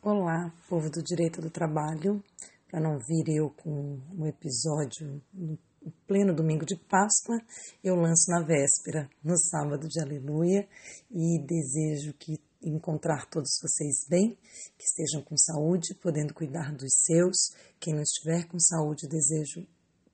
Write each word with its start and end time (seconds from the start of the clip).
Olá, 0.00 0.54
povo 0.68 0.88
do 0.88 1.02
direito 1.02 1.40
do 1.40 1.50
trabalho. 1.50 2.22
Para 2.70 2.80
não 2.80 3.00
vir 3.00 3.34
eu 3.34 3.50
com 3.50 3.98
um 4.16 4.26
episódio 4.28 5.20
no 5.34 5.58
pleno 6.06 6.32
domingo 6.32 6.64
de 6.64 6.76
Páscoa, 6.76 7.36
eu 7.82 7.96
lanço 7.96 8.30
na 8.30 8.40
véspera, 8.40 9.10
no 9.24 9.36
sábado 9.36 9.88
de 9.88 10.00
Aleluia, 10.00 10.68
e 11.10 11.44
desejo 11.44 12.14
que 12.14 12.38
encontrar 12.62 13.26
todos 13.26 13.58
vocês 13.60 14.06
bem, 14.08 14.38
que 14.78 14.84
estejam 14.84 15.20
com 15.20 15.36
saúde, 15.36 15.96
podendo 16.00 16.32
cuidar 16.32 16.72
dos 16.72 16.92
seus. 17.04 17.36
Quem 17.80 17.92
não 17.92 18.02
estiver 18.02 18.46
com 18.46 18.58
saúde, 18.60 19.08
desejo 19.08 19.66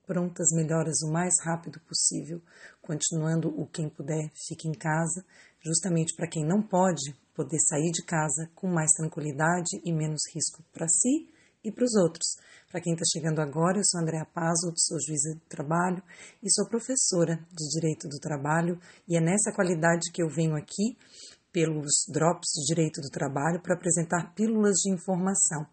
prontas 0.07 0.47
melhoras 0.55 1.03
o 1.03 1.11
mais 1.11 1.35
rápido 1.43 1.79
possível, 1.81 2.41
continuando 2.81 3.49
o 3.49 3.67
quem 3.67 3.87
puder 3.87 4.31
fique 4.47 4.67
em 4.67 4.73
casa, 4.73 5.23
justamente 5.63 6.15
para 6.15 6.27
quem 6.27 6.43
não 6.43 6.59
pode 6.63 7.13
poder 7.35 7.59
sair 7.59 7.91
de 7.91 8.03
casa 8.03 8.49
com 8.55 8.67
mais 8.67 8.91
tranquilidade 8.91 9.79
e 9.83 9.93
menos 9.93 10.21
risco 10.33 10.63
para 10.71 10.87
si 10.87 11.27
e 11.63 11.71
para 11.71 11.83
os 11.83 11.95
outros. 11.95 12.37
Para 12.71 12.81
quem 12.81 12.93
está 12.93 13.05
chegando 13.11 13.39
agora, 13.39 13.77
eu 13.77 13.85
sou 13.85 13.99
Andréa 13.99 14.25
Pazzo, 14.25 14.73
sou 14.75 14.97
juíza 14.99 15.33
do 15.35 15.45
trabalho 15.49 16.01
e 16.41 16.51
sou 16.51 16.67
professora 16.67 17.39
de 17.51 17.67
Direito 17.69 18.07
do 18.07 18.19
Trabalho 18.19 18.79
e 19.07 19.17
é 19.17 19.21
nessa 19.21 19.51
qualidade 19.51 20.11
que 20.11 20.23
eu 20.23 20.29
venho 20.29 20.55
aqui 20.55 20.97
pelos 21.51 22.05
Drops 22.11 22.49
de 22.55 22.73
Direito 22.73 23.01
do 23.01 23.09
Trabalho 23.09 23.61
para 23.61 23.75
apresentar 23.75 24.33
pílulas 24.33 24.75
de 24.83 24.91
informação 24.91 25.65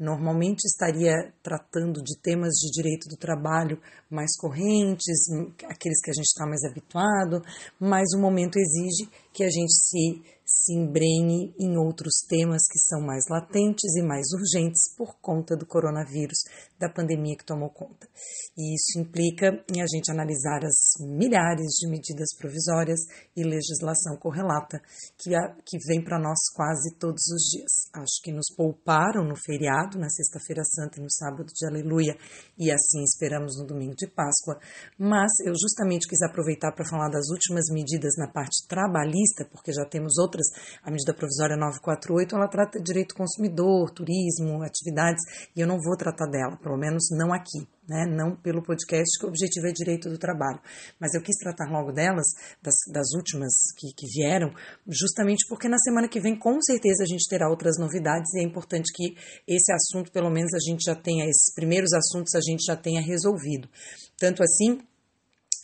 Normalmente 0.00 0.64
estaria 0.64 1.30
tratando 1.42 2.02
de 2.02 2.18
temas 2.22 2.54
de 2.54 2.70
direito 2.70 3.06
do 3.06 3.18
trabalho 3.18 3.78
mais 4.08 4.34
correntes, 4.38 5.28
aqueles 5.68 6.00
que 6.00 6.10
a 6.10 6.14
gente 6.14 6.24
está 6.24 6.46
mais 6.46 6.64
habituado, 6.64 7.42
mas 7.78 8.08
o 8.16 8.18
momento 8.18 8.56
exige 8.58 9.10
que 9.30 9.44
a 9.44 9.50
gente 9.50 9.70
se 9.70 10.22
se 10.50 10.74
embrenhe 10.74 11.54
em 11.58 11.78
outros 11.78 12.20
temas 12.28 12.62
que 12.70 12.78
são 12.78 13.00
mais 13.00 13.24
latentes 13.30 13.94
e 13.96 14.02
mais 14.02 14.26
urgentes 14.32 14.92
por 14.96 15.14
conta 15.20 15.56
do 15.56 15.64
coronavírus, 15.64 16.38
da 16.80 16.88
pandemia 16.88 17.36
que 17.36 17.44
tomou 17.44 17.68
conta. 17.68 18.08
E 18.56 18.74
isso 18.74 18.98
implica 18.98 19.52
em 19.70 19.82
a 19.82 19.86
gente 19.86 20.10
analisar 20.10 20.64
as 20.64 20.96
milhares 20.98 21.68
de 21.78 21.88
medidas 21.88 22.34
provisórias 22.38 23.00
e 23.36 23.44
legislação 23.44 24.16
correlata 24.16 24.80
que, 25.18 25.34
a, 25.34 25.54
que 25.64 25.76
vem 25.86 26.02
para 26.02 26.18
nós 26.18 26.38
quase 26.54 26.96
todos 26.96 27.22
os 27.28 27.42
dias. 27.52 27.70
Acho 27.92 28.22
que 28.24 28.32
nos 28.32 28.46
pouparam 28.56 29.22
no 29.22 29.36
feriado, 29.36 29.98
na 29.98 30.08
Sexta-feira 30.08 30.64
Santa 30.64 30.98
e 30.98 31.02
no 31.02 31.10
sábado 31.10 31.52
de 31.52 31.66
Aleluia, 31.66 32.16
e 32.58 32.70
assim 32.70 33.02
esperamos 33.04 33.58
no 33.58 33.66
domingo 33.66 33.94
de 33.94 34.06
Páscoa, 34.06 34.58
mas 34.98 35.30
eu 35.44 35.52
justamente 35.52 36.08
quis 36.08 36.22
aproveitar 36.22 36.72
para 36.72 36.88
falar 36.88 37.10
das 37.10 37.28
últimas 37.28 37.66
medidas 37.70 38.14
na 38.16 38.28
parte 38.28 38.66
trabalhista, 38.66 39.44
porque 39.44 39.72
já 39.72 39.84
temos 39.84 40.16
outras. 40.16 40.46
A 40.82 40.90
medida 40.90 41.12
provisória 41.12 41.56
948, 41.56 42.34
ela 42.34 42.48
trata 42.48 42.80
direito 42.80 43.14
consumidor, 43.14 43.90
turismo, 43.90 44.62
atividades, 44.62 45.22
e 45.54 45.60
eu 45.60 45.66
não 45.66 45.78
vou 45.78 45.96
tratar 45.96 46.26
dela, 46.26 46.56
pelo 46.70 46.78
menos 46.78 47.08
não 47.10 47.32
aqui. 47.32 47.66
Né, 47.88 48.06
não 48.06 48.36
pelo 48.36 48.62
podcast, 48.62 49.18
que 49.18 49.26
o 49.26 49.28
objetivo 49.28 49.66
é 49.66 49.72
direito 49.72 50.08
do 50.08 50.16
trabalho. 50.16 50.60
Mas 51.00 51.12
eu 51.12 51.20
quis 51.20 51.34
tratar 51.38 51.68
logo 51.72 51.90
delas, 51.90 52.24
das, 52.62 52.74
das 52.92 53.08
últimas 53.16 53.50
que, 53.76 53.88
que, 53.96 54.06
vieram, 54.06 54.54
justamente 54.86 55.44
porque 55.48 55.68
na 55.68 55.76
semana 55.78 56.06
que 56.06 56.20
vem, 56.20 56.38
com 56.38 56.62
certeza, 56.62 57.02
a 57.02 57.06
gente 57.06 57.28
terá 57.28 57.50
outras 57.50 57.78
novidades 57.80 58.32
e 58.34 58.42
é 58.42 58.44
importante 58.44 58.92
que 58.94 59.16
esse 59.44 59.72
assunto, 59.72 60.12
pelo 60.12 60.30
menos, 60.30 60.54
a 60.54 60.60
gente 60.60 60.84
já 60.84 60.94
tenha, 60.94 61.24
esses 61.24 61.52
primeiros 61.52 61.92
assuntos 61.92 62.32
a 62.36 62.40
gente 62.40 62.62
já 62.64 62.76
tenha 62.76 63.00
resolvido. 63.00 63.68
Tanto 64.16 64.40
assim 64.40 64.78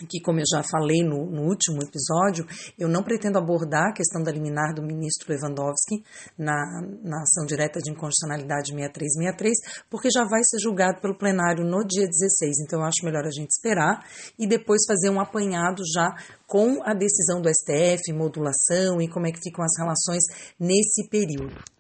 que, 0.05 0.21
como 0.21 0.41
eu 0.41 0.45
já 0.51 0.63
falei 0.63 1.03
no, 1.03 1.25
no, 1.25 1.43
último 1.49 1.83
episódio, 1.83 2.47
eu 2.79 2.89
não 2.89 3.03
pretendo 3.03 3.39
abordar 3.39 3.89
a 3.91 3.93
questão 3.93 4.23
da 4.23 4.31
liminar 4.31 4.75
do 4.75 4.83
ministro 4.83 5.33
Lewandowski 5.33 6.03
na, 6.37 6.55
na 7.03 7.23
ação 7.23 7.47
direta 7.47 7.81
de 7.81 7.91
inconstitucionalidade 7.91 8.73
6363, 8.75 9.87
porque 9.89 10.09
já 10.11 10.25
vai 10.25 10.41
ser 10.45 10.59
julgado 10.61 11.01
pelo 11.01 11.17
plenário 11.17 11.65
no 11.65 11.85
dia 11.87 12.07
16. 12.07 12.61
Então, 12.61 12.81
eu 12.81 12.87
acho 12.87 13.05
melhor 13.05 13.25
a 13.25 13.31
gente 13.31 13.51
esperar 13.51 14.05
e 14.39 14.47
depois 14.47 14.83
fazer 14.87 15.09
um 15.09 15.21
apanhado 15.21 15.83
já 15.95 16.15
com 16.47 16.83
a 16.85 16.93
decisão 16.93 17.41
do 17.41 17.49
STF, 17.49 18.13
modulação 18.13 19.01
e 19.01 19.09
como 19.09 19.27
é 19.27 19.33
que 19.33 19.41
ficam 19.41 19.65
as 19.65 19.73
relações 19.79 20.25
nesse 20.61 21.09
período. 21.09 21.76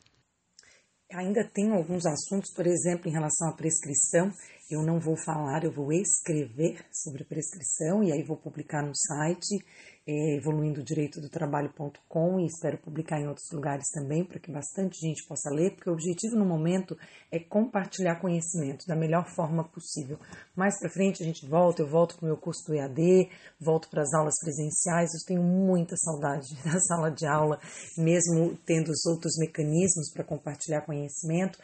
Ainda 1.16 1.42
tem 1.42 1.72
alguns 1.72 2.04
assuntos, 2.04 2.52
por 2.52 2.66
exemplo, 2.66 3.08
em 3.08 3.12
relação 3.12 3.48
à 3.48 3.52
prescrição, 3.54 4.30
eu 4.70 4.82
não 4.82 5.00
vou 5.00 5.16
falar, 5.16 5.64
eu 5.64 5.72
vou 5.72 5.90
escrever 5.90 6.84
sobre 6.92 7.24
prescrição 7.24 8.04
e 8.04 8.12
aí 8.12 8.22
vou 8.22 8.36
publicar 8.36 8.82
no 8.82 8.94
site 8.94 9.64
é, 10.06 10.36
evoluindodireitodotrabalho.com 10.36 12.38
e 12.38 12.46
espero 12.46 12.78
publicar 12.78 13.20
em 13.20 13.26
outros 13.26 13.50
lugares 13.52 13.88
também 13.92 14.24
para 14.24 14.38
que 14.38 14.52
bastante 14.52 15.00
gente 15.00 15.26
possa 15.26 15.50
ler, 15.50 15.74
porque 15.74 15.90
o 15.90 15.92
objetivo 15.92 16.36
no 16.36 16.44
momento 16.44 16.96
é 17.30 17.40
compartilhar 17.40 18.20
conhecimento 18.20 18.86
da 18.86 18.94
melhor 18.94 19.26
forma 19.34 19.64
possível. 19.64 20.16
Mais 20.54 20.78
para 20.78 20.90
frente 20.90 21.20
a 21.22 21.26
gente 21.26 21.48
volta, 21.48 21.82
eu 21.82 21.88
volto 21.88 22.16
para 22.16 22.24
o 22.24 22.28
meu 22.28 22.36
curso 22.36 22.64
do 22.66 22.74
EAD, 22.74 23.28
volto 23.60 23.90
para 23.90 24.02
as 24.02 24.14
aulas 24.14 24.34
presenciais, 24.40 25.12
eu 25.12 25.26
tenho 25.26 25.42
muita 25.42 25.96
saudade 25.96 26.54
da 26.64 26.78
sala 26.78 27.10
de 27.10 27.26
aula, 27.26 27.58
mesmo 27.98 28.56
tendo 28.64 28.90
os 28.90 29.04
outros 29.06 29.36
mecanismos 29.38 30.12
para 30.12 30.22
compartilhar 30.22 30.82
conhecimento 30.82 31.58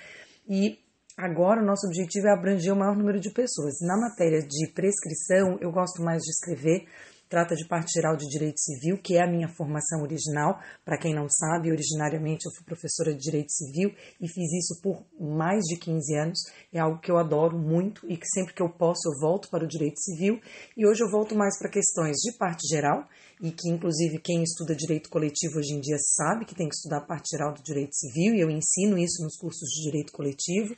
e 0.48 0.82
Agora, 1.14 1.60
o 1.60 1.64
nosso 1.64 1.86
objetivo 1.86 2.26
é 2.26 2.32
abranger 2.32 2.72
o 2.72 2.76
maior 2.76 2.96
número 2.96 3.20
de 3.20 3.30
pessoas. 3.30 3.74
Na 3.82 3.98
matéria 3.98 4.40
de 4.40 4.66
prescrição, 4.72 5.58
eu 5.60 5.70
gosto 5.70 6.02
mais 6.02 6.22
de 6.22 6.30
escrever. 6.30 6.86
Trata 7.32 7.56
de 7.56 7.66
parte 7.66 7.94
geral 7.94 8.14
de 8.14 8.28
direito 8.28 8.60
civil, 8.60 8.98
que 8.98 9.16
é 9.16 9.24
a 9.24 9.26
minha 9.26 9.48
formação 9.48 10.02
original. 10.02 10.60
Para 10.84 10.98
quem 10.98 11.14
não 11.14 11.30
sabe, 11.30 11.72
originariamente 11.72 12.44
eu 12.44 12.52
fui 12.54 12.62
professora 12.62 13.14
de 13.14 13.20
direito 13.20 13.50
civil 13.50 13.88
e 14.20 14.28
fiz 14.28 14.52
isso 14.52 14.78
por 14.82 15.06
mais 15.18 15.62
de 15.62 15.78
15 15.78 16.14
anos. 16.14 16.38
É 16.70 16.78
algo 16.78 17.00
que 17.00 17.10
eu 17.10 17.16
adoro 17.16 17.58
muito 17.58 18.04
e 18.06 18.18
que 18.18 18.26
sempre 18.26 18.52
que 18.52 18.60
eu 18.60 18.68
posso 18.68 19.08
eu 19.08 19.18
volto 19.18 19.48
para 19.48 19.64
o 19.64 19.66
direito 19.66 19.98
civil. 19.98 20.42
E 20.76 20.86
hoje 20.86 21.02
eu 21.02 21.10
volto 21.10 21.34
mais 21.34 21.58
para 21.58 21.70
questões 21.70 22.18
de 22.18 22.36
parte 22.36 22.68
geral 22.68 23.08
e 23.40 23.50
que 23.50 23.70
inclusive 23.70 24.18
quem 24.18 24.42
estuda 24.42 24.76
direito 24.76 25.08
coletivo 25.08 25.58
hoje 25.58 25.72
em 25.72 25.80
dia 25.80 25.96
sabe 25.98 26.44
que 26.44 26.54
tem 26.54 26.68
que 26.68 26.74
estudar 26.74 27.00
parte 27.06 27.30
geral 27.34 27.54
do 27.54 27.62
direito 27.62 27.96
civil, 27.96 28.34
e 28.34 28.40
eu 28.40 28.50
ensino 28.50 28.98
isso 28.98 29.24
nos 29.24 29.38
cursos 29.38 29.70
de 29.70 29.90
direito 29.90 30.12
coletivo, 30.12 30.76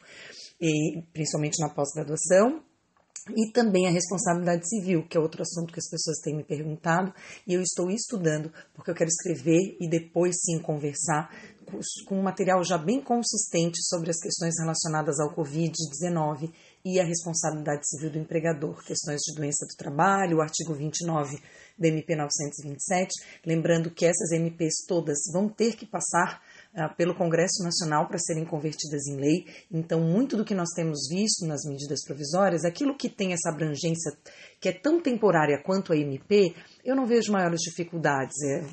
e 0.60 1.03
principalmente 1.12 1.60
na 1.60 1.69
pós-graduação, 1.69 2.62
e 3.31 3.51
também 3.51 3.87
a 3.87 3.91
responsabilidade 3.91 4.69
civil, 4.69 5.07
que 5.09 5.17
é 5.17 5.21
outro 5.21 5.43
assunto 5.43 5.73
que 5.73 5.79
as 5.79 5.89
pessoas 5.89 6.19
têm 6.19 6.37
me 6.37 6.45
perguntado, 6.45 7.12
e 7.47 7.55
eu 7.55 7.62
estou 7.62 7.91
estudando, 7.91 8.53
porque 8.75 8.91
eu 8.91 8.95
quero 8.95 9.09
escrever 9.09 9.77
e 9.81 9.89
depois 9.89 10.37
sim 10.43 10.59
conversar 10.59 11.31
com 12.07 12.19
um 12.19 12.23
material 12.23 12.63
já 12.63 12.77
bem 12.77 13.01
consistente 13.01 13.83
sobre 13.83 14.11
as 14.11 14.21
questões 14.21 14.55
relacionadas 14.61 15.19
ao 15.19 15.34
Covid-19 15.34 16.53
e 16.84 17.01
a 17.01 17.05
responsabilidade 17.05 17.89
civil 17.89 18.11
do 18.11 18.19
empregador, 18.19 18.84
questões 18.84 19.21
de 19.23 19.34
doença 19.34 19.65
do 19.67 19.77
trabalho, 19.77 20.37
o 20.37 20.43
artigo 20.43 20.75
29 20.75 21.41
da 21.79 21.89
MP 21.89 22.15
927, 22.15 23.11
lembrando 23.45 23.91
que 23.91 24.05
essas 24.05 24.31
MPs 24.33 24.84
todas 24.87 25.19
vão 25.33 25.49
ter 25.49 25.75
que 25.75 25.87
passar 25.87 26.43
pelo 26.97 27.15
Congresso 27.15 27.62
Nacional 27.62 28.09
para 28.09 28.19
serem 28.19 28.45
convertidas 28.45 29.07
em 29.07 29.17
lei. 29.17 29.47
Então, 29.71 30.01
muito 30.01 30.37
do 30.37 30.45
que 30.45 30.55
nós 30.55 30.71
temos 30.75 31.09
visto 31.09 31.47
nas 31.47 31.65
medidas 31.65 32.05
provisórias, 32.05 32.65
aquilo 32.65 32.97
que 32.97 33.09
tem 33.09 33.33
essa 33.33 33.51
abrangência 33.51 34.12
que 34.65 34.69
é 34.71 34.73
tão 34.73 34.99
temporária 34.99 35.61
quanto 35.63 35.93
a 35.93 35.97
MP, 35.97 36.55
eu 36.83 36.97
não 36.97 37.05
vejo 37.05 37.31
maiores 37.31 37.61
dificuldades, 37.61 38.35
é, 38.43 38.65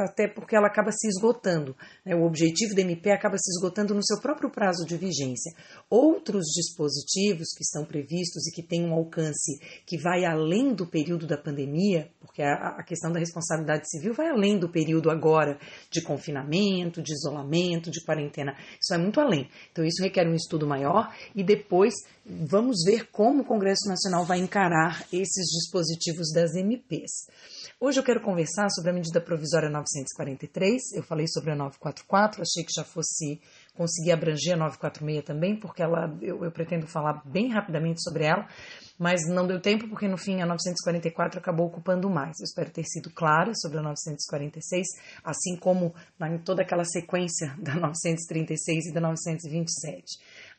até 0.00 0.26
porque 0.26 0.56
ela 0.56 0.68
acaba 0.68 0.90
se 0.90 1.06
esgotando. 1.06 1.76
Né? 2.02 2.14
O 2.14 2.24
objetivo 2.24 2.74
da 2.74 2.80
MP 2.80 3.10
acaba 3.10 3.36
se 3.36 3.50
esgotando 3.50 3.94
no 3.94 4.02
seu 4.02 4.18
próprio 4.22 4.50
prazo 4.50 4.86
de 4.86 4.96
vigência. 4.96 5.52
Outros 5.90 6.46
dispositivos 6.46 7.48
que 7.54 7.62
estão 7.62 7.84
previstos 7.84 8.46
e 8.46 8.52
que 8.52 8.66
têm 8.66 8.86
um 8.86 8.94
alcance 8.94 9.60
que 9.84 9.98
vai 9.98 10.24
além 10.24 10.72
do 10.72 10.86
período 10.86 11.26
da 11.26 11.36
pandemia, 11.36 12.08
porque 12.20 12.40
a, 12.40 12.82
questão 12.82 13.12
da 13.12 13.18
responsabilidade 13.18 13.86
civil 13.90 14.14
vai 14.14 14.30
além 14.30 14.58
do 14.58 14.70
período 14.70 15.10
agora 15.10 15.58
de 15.90 16.00
confinamento, 16.00 17.02
de 17.02 17.12
isolamento, 17.12 17.90
de 17.90 18.02
quarentena. 18.02 18.56
Isso 18.80 18.94
é 18.94 18.98
muito 18.98 19.20
além. 19.20 19.50
Então, 19.70 19.84
isso 19.84 20.02
requer 20.02 20.26
um 20.26 20.34
estudo 20.34 20.66
maior 20.66 21.14
e 21.34 21.44
depois 21.44 21.92
vamos 22.24 22.82
ver 22.84 23.10
como 23.10 23.42
o 23.42 23.44
Congresso 23.44 23.88
Nacional 23.88 24.24
vai 24.24 24.38
encarar 24.38 25.04
esses 25.12 25.46
dispositivos 25.50 26.32
das 26.32 26.54
MPs. 26.54 27.26
Hoje 27.78 28.00
eu 28.00 28.04
quero 28.04 28.20
conversar 28.20 28.70
sobre 28.70 28.90
a 28.90 28.94
medida 28.94 29.20
provisória 29.20 29.68
943. 29.68 30.92
Eu 30.94 31.02
falei 31.02 31.26
sobre 31.28 31.50
a 31.50 31.56
944, 31.56 32.40
achei 32.40 32.64
que 32.64 32.72
já 32.74 32.84
fosse 32.84 33.40
conseguir 33.74 34.12
abranger 34.12 34.54
a 34.54 34.56
946 34.56 35.24
também, 35.24 35.58
porque 35.58 35.82
ela, 35.82 36.16
eu, 36.22 36.44
eu 36.44 36.50
pretendo 36.50 36.86
falar 36.86 37.20
bem 37.26 37.48
rapidamente 37.48 38.02
sobre 38.02 38.24
ela, 38.24 38.48
mas 38.98 39.20
não 39.28 39.46
deu 39.46 39.60
tempo 39.60 39.88
porque 39.88 40.06
no 40.06 40.16
fim 40.16 40.40
a 40.40 40.46
944 40.46 41.40
acabou 41.40 41.66
ocupando 41.66 42.08
mais. 42.08 42.38
Eu 42.38 42.44
espero 42.44 42.70
ter 42.70 42.84
sido 42.84 43.10
clara 43.10 43.52
sobre 43.54 43.78
a 43.78 43.82
946, 43.82 44.86
assim 45.24 45.56
como 45.56 45.92
em 46.22 46.38
toda 46.38 46.62
aquela 46.62 46.84
sequência 46.84 47.54
da 47.58 47.74
936 47.74 48.86
e 48.86 48.94
da 48.94 49.00
927. 49.00 50.04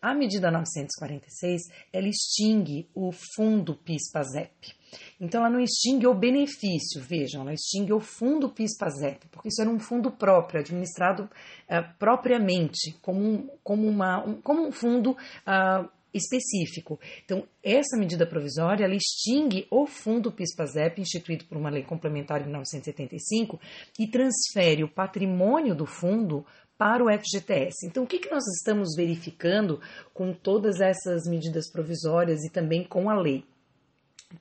A 0.05 0.13
medida 0.13 0.51
946, 0.51 1.63
ela 1.91 2.07
extingue 2.07 2.87
o 2.93 3.11
fundo 3.11 3.73
PIS-PASEP. 3.73 4.75
Então 5.19 5.41
ela 5.41 5.49
não 5.49 5.59
extingue 5.59 6.05
o 6.05 6.13
benefício, 6.13 7.01
vejam, 7.01 7.41
ela 7.41 7.51
extingue 7.51 7.91
o 7.91 7.99
fundo 7.99 8.47
PIS-PASEP, 8.47 9.25
porque 9.31 9.47
isso 9.47 9.59
era 9.63 9.69
um 9.71 9.79
fundo 9.79 10.11
próprio, 10.11 10.59
administrado 10.59 11.23
uh, 11.23 11.97
propriamente, 11.97 12.95
como 13.01 13.19
um, 13.19 13.49
como 13.63 13.87
uma, 13.87 14.23
um, 14.23 14.39
como 14.43 14.67
um 14.67 14.71
fundo 14.71 15.13
uh, 15.13 15.89
específico. 16.13 16.99
Então, 17.25 17.43
essa 17.63 17.97
medida 17.97 18.27
provisória 18.27 18.85
ela 18.85 18.95
extingue 18.95 19.65
o 19.71 19.87
fundo 19.87 20.31
PIS-PASEP, 20.31 21.01
instituído 21.01 21.45
por 21.45 21.57
uma 21.57 21.71
lei 21.71 21.81
complementar 21.81 22.41
em 22.41 22.45
1975, 22.45 23.59
e 23.97 24.05
transfere 24.05 24.83
o 24.83 24.87
patrimônio 24.87 25.73
do 25.73 25.87
fundo 25.87 26.45
para 26.77 27.03
o 27.03 27.09
FGTS. 27.09 27.85
Então, 27.85 28.03
o 28.03 28.07
que, 28.07 28.19
que 28.19 28.31
nós 28.31 28.43
estamos 28.57 28.95
verificando 28.95 29.79
com 30.13 30.33
todas 30.33 30.81
essas 30.81 31.23
medidas 31.27 31.71
provisórias 31.71 32.43
e 32.43 32.51
também 32.51 32.83
com 32.83 33.09
a 33.09 33.15
lei? 33.15 33.45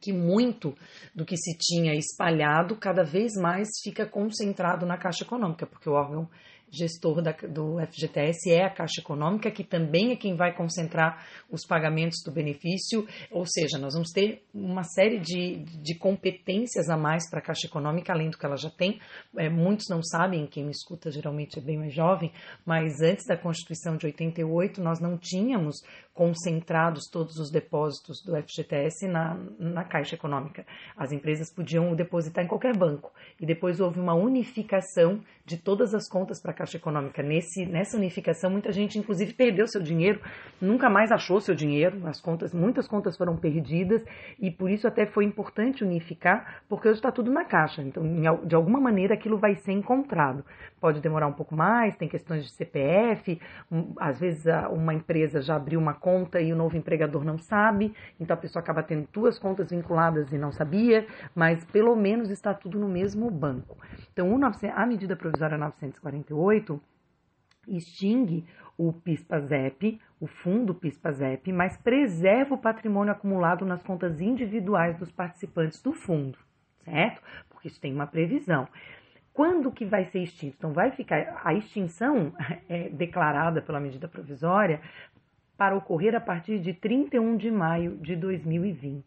Que 0.00 0.12
muito 0.12 0.75
do 1.14 1.25
que 1.25 1.36
se 1.36 1.56
tinha 1.56 1.94
espalhado 1.94 2.76
cada 2.76 3.04
vez 3.04 3.34
mais 3.34 3.69
fica 3.82 4.04
concentrado 4.04 4.84
na 4.84 4.98
Caixa 4.98 5.25
Econômica, 5.25 5.66
porque 5.66 5.88
o 5.88 5.92
órgão 5.92 6.28
gestor 6.76 7.23
da, 7.23 7.32
do 7.32 7.76
FGTS 7.87 8.50
é 8.50 8.65
a 8.65 8.71
Caixa 8.71 9.00
Econômica, 9.00 9.50
que 9.50 9.65
também 9.65 10.12
é 10.12 10.17
quem 10.17 10.37
vai 10.37 10.55
concentrar 10.55 11.26
os 11.50 11.67
pagamentos 11.67 12.19
do 12.25 12.32
benefício, 12.32 13.06
ou 13.31 13.44
seja, 13.47 13.79
nós 13.79 13.94
vamos 13.94 14.11
ter 14.11 14.43
uma 14.53 14.82
série 14.82 15.19
de, 15.19 15.65
de 15.82 15.97
competências 15.99 16.88
a 16.88 16.97
mais 16.97 17.29
para 17.31 17.38
a 17.38 17.43
Caixa 17.43 17.67
Econômica, 17.67 18.12
além 18.12 18.31
do 18.31 18.38
que 18.38 18.44
ela 18.44 18.56
já 18.56 18.71
tem. 18.71 19.00
É, 19.37 19.49
muitos 19.49 19.87
não 19.88 20.03
sabem, 20.03 20.47
quem 20.47 20.65
me 20.65 20.71
escuta 20.71 21.11
geralmente 21.11 21.59
é 21.59 21.62
bem 21.62 21.79
mais 21.79 21.94
jovem, 21.94 22.32
mas 22.65 23.00
antes 23.00 23.26
da 23.26 23.37
Constituição 23.37 23.97
de 23.97 24.06
88, 24.06 24.82
nós 24.82 25.00
não 25.00 25.17
tínhamos 25.17 25.76
concentrados 26.14 27.08
todos 27.11 27.40
os 27.40 27.50
depósitos 27.50 28.22
do 28.25 28.40
FGTS 28.40 29.08
na, 29.08 29.37
na 29.58 29.82
Caixa 29.82 30.14
Econômica. 30.14 30.64
As 30.96 31.11
empresas 31.11 31.52
podiam 31.52 31.93
depositar 31.94 32.44
em 32.44 32.46
qualquer 32.46 32.76
banco. 32.76 33.12
E 33.40 33.44
depois 33.44 33.81
houve 33.81 33.99
uma 33.99 34.14
unificação 34.14 35.20
de 35.44 35.58
todas 35.58 35.93
as 35.93 36.08
contas 36.08 36.40
para 36.40 36.52
a 36.52 36.55
Caixa 36.55 36.76
Econômica. 36.76 37.22
Nesse, 37.22 37.66
nessa 37.66 37.96
unificação, 37.96 38.49
muita 38.49 38.72
gente, 38.72 38.99
inclusive, 38.99 39.34
perdeu 39.34 39.66
seu 39.66 39.82
dinheiro, 39.82 40.20
nunca 40.61 40.88
mais 40.88 41.11
achou 41.11 41.40
seu 41.40 41.55
dinheiro. 41.55 42.06
As 42.06 42.20
contas, 42.20 42.55
muitas 42.55 42.87
contas 42.87 43.16
foram 43.16 43.37
perdidas 43.37 44.02
e 44.38 44.50
por 44.50 44.70
isso 44.70 44.87
até 44.87 45.05
foi 45.06 45.25
importante 45.25 45.84
unificar, 45.84 46.62
porque 46.69 46.88
hoje 46.88 46.99
está 46.99 47.11
tudo 47.11 47.32
na 47.32 47.44
Caixa. 47.44 47.82
Então, 47.82 48.05
de 48.44 48.55
alguma 48.55 48.81
maneira, 48.81 49.14
aquilo 49.14 49.37
vai 49.37 49.56
ser 49.56 49.72
encontrado. 49.72 50.44
Pode 50.81 51.00
demorar 51.00 51.26
um 51.26 51.32
pouco 51.32 51.56
mais, 51.56 51.96
tem 51.96 52.08
questões 52.08 52.44
de 52.44 52.52
CPF, 52.52 53.40
às 53.99 54.20
vezes 54.20 54.44
uma 54.70 54.94
empresa 54.94 55.40
já 55.40 55.56
abriu 55.56 55.81
uma 55.81 55.94
conta 56.04 56.38
e 56.38 56.52
o 56.52 56.56
novo 56.56 56.76
empregador 56.76 57.24
não 57.24 57.38
sabe, 57.38 57.94
então 58.20 58.34
a 58.34 58.36
pessoa 58.36 58.62
acaba 58.62 58.82
tendo 58.82 59.08
duas 59.10 59.38
contas 59.38 59.70
vinculadas 59.70 60.30
e 60.34 60.36
não 60.36 60.52
sabia, 60.52 61.06
mas 61.34 61.64
pelo 61.64 61.96
menos 61.96 62.28
está 62.28 62.52
tudo 62.52 62.78
no 62.78 62.86
mesmo 62.86 63.30
banco. 63.30 63.78
Então, 64.12 64.28
a 64.74 64.86
medida 64.86 65.16
provisória 65.16 65.56
948 65.56 66.78
extingue 67.66 68.44
o 68.76 68.92
PIS-PASEP, 68.92 69.98
o 70.20 70.26
fundo 70.26 70.74
PIS-PASEP, 70.74 71.50
mas 71.54 71.78
preserva 71.78 72.54
o 72.54 72.58
patrimônio 72.58 73.12
acumulado 73.12 73.64
nas 73.64 73.82
contas 73.82 74.20
individuais 74.20 74.98
dos 74.98 75.10
participantes 75.10 75.80
do 75.80 75.94
fundo, 75.94 76.36
certo? 76.84 77.22
Porque 77.48 77.68
isso 77.68 77.80
tem 77.80 77.94
uma 77.94 78.06
previsão. 78.06 78.68
Quando 79.32 79.72
que 79.72 79.86
vai 79.86 80.04
ser 80.04 80.20
extinto? 80.20 80.56
Então, 80.58 80.72
vai 80.74 80.90
ficar 80.90 81.40
a 81.42 81.54
extinção 81.54 82.34
é 82.68 82.90
declarada 82.90 83.62
pela 83.62 83.80
medida 83.80 84.06
provisória 84.06 84.82
para 85.56 85.76
ocorrer 85.76 86.14
a 86.14 86.20
partir 86.20 86.58
de 86.58 86.72
31 86.72 87.36
de 87.36 87.50
maio 87.50 87.96
de 87.96 88.16
2020. 88.16 89.04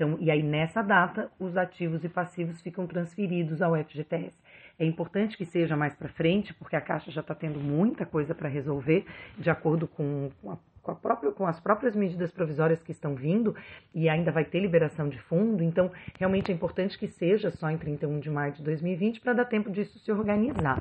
Então, 0.00 0.16
e 0.18 0.30
aí 0.30 0.42
nessa 0.42 0.80
data, 0.80 1.30
os 1.38 1.58
ativos 1.58 2.02
e 2.04 2.08
passivos 2.08 2.60
ficam 2.62 2.86
transferidos 2.86 3.60
ao 3.60 3.76
FGTS. 3.76 4.34
É 4.78 4.84
importante 4.86 5.36
que 5.36 5.44
seja 5.44 5.76
mais 5.76 5.94
para 5.94 6.08
frente, 6.08 6.54
porque 6.54 6.74
a 6.74 6.80
Caixa 6.80 7.10
já 7.10 7.20
está 7.20 7.34
tendo 7.34 7.60
muita 7.60 8.06
coisa 8.06 8.34
para 8.34 8.48
resolver, 8.48 9.04
de 9.36 9.50
acordo 9.50 9.86
com, 9.86 10.30
a, 10.48 10.56
com, 10.82 10.90
a 10.90 10.94
própria, 10.94 11.32
com 11.32 11.46
as 11.46 11.60
próprias 11.60 11.94
medidas 11.94 12.32
provisórias 12.32 12.82
que 12.82 12.92
estão 12.92 13.14
vindo, 13.14 13.54
e 13.94 14.08
ainda 14.08 14.32
vai 14.32 14.46
ter 14.46 14.60
liberação 14.60 15.06
de 15.06 15.18
fundo. 15.18 15.62
Então, 15.62 15.90
realmente 16.18 16.50
é 16.50 16.54
importante 16.54 16.98
que 16.98 17.06
seja 17.06 17.50
só 17.50 17.70
em 17.70 17.76
31 17.76 18.20
de 18.20 18.30
maio 18.30 18.54
de 18.54 18.62
2020 18.62 19.20
para 19.20 19.34
dar 19.34 19.44
tempo 19.44 19.70
disso 19.70 19.98
se 19.98 20.10
organizar. 20.10 20.80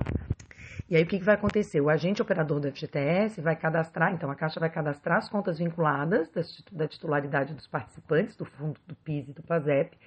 E 0.87 0.95
aí 0.95 1.03
o 1.03 1.07
que, 1.07 1.19
que 1.19 1.25
vai 1.25 1.35
acontecer? 1.35 1.81
O 1.81 1.89
agente 1.89 2.21
operador 2.21 2.59
do 2.59 2.71
FGTS 2.71 3.41
vai 3.41 3.55
cadastrar, 3.55 4.13
então 4.13 4.29
a 4.29 4.35
Caixa 4.35 4.59
vai 4.59 4.69
cadastrar 4.69 5.17
as 5.17 5.29
contas 5.29 5.57
vinculadas 5.57 6.29
da 6.71 6.87
titularidade 6.87 7.53
dos 7.53 7.67
participantes 7.67 8.35
do 8.35 8.45
fundo 8.45 8.79
do 8.87 8.95
PIS 8.95 9.29
e 9.29 9.33
do 9.33 9.43
PASEP, 9.43 9.97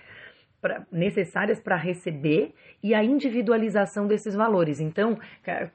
pra, 0.63 0.87
necessárias 0.93 1.61
para 1.61 1.77
receber 1.77 2.55
e 2.83 2.95
a 2.95 3.05
individualização 3.05 4.07
desses 4.07 4.35
valores. 4.35 4.81
Então, 4.81 5.19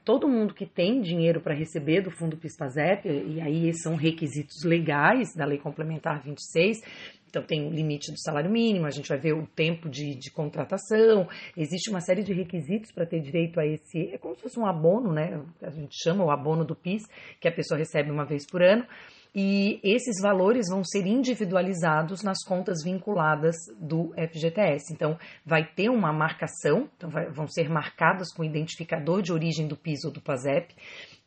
todo 0.04 0.26
mundo 0.26 0.54
que 0.54 0.66
tem 0.66 1.00
dinheiro 1.00 1.40
para 1.40 1.54
receber 1.54 2.00
do 2.00 2.10
fundo 2.10 2.36
PIS-PASEP, 2.36 3.06
e 3.08 3.40
aí 3.40 3.72
são 3.74 3.94
requisitos 3.94 4.64
legais 4.64 5.34
da 5.36 5.44
Lei 5.44 5.58
Complementar 5.58 6.22
26, 6.22 6.78
então, 7.28 7.42
tem 7.42 7.66
o 7.66 7.70
limite 7.70 8.10
do 8.10 8.18
salário 8.18 8.50
mínimo, 8.50 8.86
a 8.86 8.90
gente 8.90 9.08
vai 9.08 9.18
ver 9.18 9.34
o 9.34 9.46
tempo 9.46 9.88
de, 9.88 10.14
de 10.14 10.30
contratação, 10.30 11.28
existe 11.56 11.90
uma 11.90 12.00
série 12.00 12.22
de 12.22 12.32
requisitos 12.32 12.90
para 12.90 13.06
ter 13.06 13.20
direito 13.20 13.60
a 13.60 13.66
esse. 13.66 14.10
É 14.12 14.18
como 14.18 14.34
se 14.34 14.42
fosse 14.42 14.58
um 14.58 14.66
abono, 14.66 15.12
né? 15.12 15.42
A 15.62 15.70
gente 15.70 15.94
chama 16.02 16.24
o 16.24 16.30
abono 16.30 16.64
do 16.64 16.74
PIS, 16.74 17.02
que 17.40 17.48
a 17.48 17.52
pessoa 17.52 17.78
recebe 17.78 18.10
uma 18.10 18.24
vez 18.24 18.46
por 18.46 18.62
ano. 18.62 18.84
E 19.34 19.78
esses 19.84 20.20
valores 20.22 20.68
vão 20.70 20.82
ser 20.82 21.06
individualizados 21.06 22.22
nas 22.22 22.42
contas 22.42 22.82
vinculadas 22.82 23.56
do 23.78 24.12
FGTS. 24.16 24.92
Então, 24.92 25.18
vai 25.44 25.64
ter 25.64 25.90
uma 25.90 26.12
marcação, 26.12 26.88
então 26.96 27.10
vai, 27.10 27.30
vão 27.30 27.46
ser 27.46 27.68
marcadas 27.68 28.32
com 28.32 28.42
o 28.42 28.44
identificador 28.44 29.20
de 29.20 29.32
origem 29.32 29.68
do 29.68 29.76
PIS 29.76 30.04
ou 30.04 30.10
do 30.10 30.20
PASEP. 30.20 30.74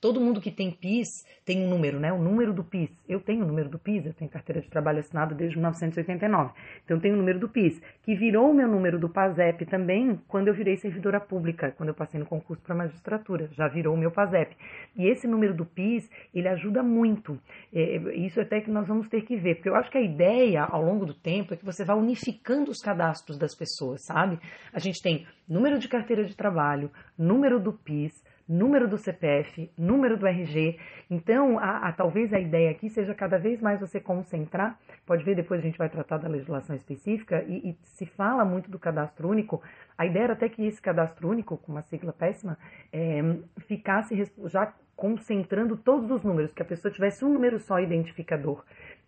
Todo 0.02 0.20
mundo 0.20 0.42
que 0.42 0.50
tem 0.50 0.72
PIS 0.72 1.24
tem 1.46 1.64
um 1.64 1.70
número, 1.70 2.00
né? 2.00 2.12
O 2.12 2.18
número 2.18 2.52
do 2.52 2.64
PIS. 2.64 2.90
Eu 3.08 3.20
tenho 3.20 3.44
o 3.44 3.48
número 3.48 3.70
do 3.70 3.78
PIS, 3.78 4.08
eu 4.08 4.14
tenho 4.16 4.32
carteira 4.32 4.60
de 4.60 4.68
trabalho 4.68 4.98
assinada 4.98 5.36
desde 5.36 5.56
1989. 5.58 6.54
Então, 6.84 6.98
eu 6.98 7.02
tenho 7.02 7.14
o 7.14 7.18
número 7.18 7.38
do 7.38 7.48
PIS, 7.48 7.80
que 8.02 8.16
virou 8.16 8.50
o 8.50 8.54
meu 8.54 8.68
número 8.68 8.98
do 8.98 9.08
PASEP 9.08 9.64
também 9.68 10.20
quando 10.28 10.48
eu 10.48 10.56
virei 10.56 10.76
servidora 10.76 11.20
pública, 11.20 11.72
quando 11.78 11.90
eu 11.90 11.96
passei 11.96 12.20
no 12.20 12.26
concurso 12.26 12.64
para 12.64 12.74
magistratura. 12.74 13.48
Já 13.54 13.68
virou 13.68 13.94
o 13.94 13.98
meu 13.98 14.10
PASEP. 14.10 14.58
E 14.96 15.08
esse 15.08 15.28
número 15.28 15.54
do 15.54 15.68
PIS, 15.68 16.10
ele 16.34 16.48
ajuda 16.48 16.82
muito. 16.82 17.40
É, 17.72 17.98
isso 18.16 18.42
até 18.42 18.60
que 18.60 18.72
nós 18.72 18.88
vamos 18.88 19.08
ter 19.08 19.22
que 19.22 19.38
ver, 19.38 19.56
porque 19.56 19.70
eu 19.70 19.76
acho 19.76 19.92
que 19.92 20.00
a 20.00 20.02
ideia, 20.02 20.64
ao 20.64 20.82
longo 20.82 21.06
do 21.06 21.14
tempo, 21.14 21.54
é 21.54 21.58
que 21.58 21.66
você 21.66 21.86
vá 21.86 21.94
unificando 21.94 22.72
os 22.72 22.80
cadastros 22.80 23.38
das 23.38 23.54
pessoas, 23.54 24.04
sabe? 24.04 24.40
A 24.74 24.80
gente 24.80 25.00
tem 25.00 25.28
número 25.48 25.78
de 25.78 25.88
carteira 25.88 26.26
de 26.26 26.36
trabalho, 26.36 26.90
número 27.16 27.60
do 27.60 27.72
PIS, 27.72 28.31
número 28.52 28.86
do 28.88 28.98
CPF, 28.98 29.72
número 29.78 30.18
do 30.18 30.28
RG. 30.28 30.78
Então, 31.10 31.58
a, 31.58 31.88
a, 31.88 31.94
talvez 31.94 32.34
a 32.34 32.40
ideia 32.40 32.70
aqui 32.70 32.90
seja 32.90 33.16
cada 33.16 33.38
vez 33.38 33.62
mais 33.62 33.80
você 33.80 34.00
concentrar. 34.00 34.78
Pode 35.06 35.24
ver, 35.24 35.36
depois 35.36 35.62
a 35.62 35.64
gente 35.64 35.78
vai 35.78 35.90
tratar 35.90 36.18
da 36.18 36.28
legislação 36.28 36.76
específica 36.76 37.44
e, 37.48 37.70
e 37.70 37.78
se 37.84 38.06
fala 38.06 38.44
muito 38.44 38.70
do 38.70 38.78
cadastro 38.78 39.30
único. 39.30 39.62
A 39.98 40.06
ideia 40.06 40.26
era 40.26 40.34
até 40.34 40.50
que 40.50 40.66
esse 40.66 40.82
cadastro 40.82 41.30
único, 41.30 41.58
com 41.58 41.72
uma 41.72 41.82
sigla 41.82 42.12
péssima, 42.12 42.58
é, 42.92 43.22
ficasse 43.60 44.30
já 44.46 44.74
concentrando 44.98 45.78
todos 45.78 46.12
os 46.12 46.22
números, 46.22 46.54
que 46.54 46.62
a 46.62 46.66
pessoa 46.66 46.94
tivesse 46.94 47.26
um 47.26 47.34
número 47.34 47.58
só 47.58 47.80
identificador 47.80 48.64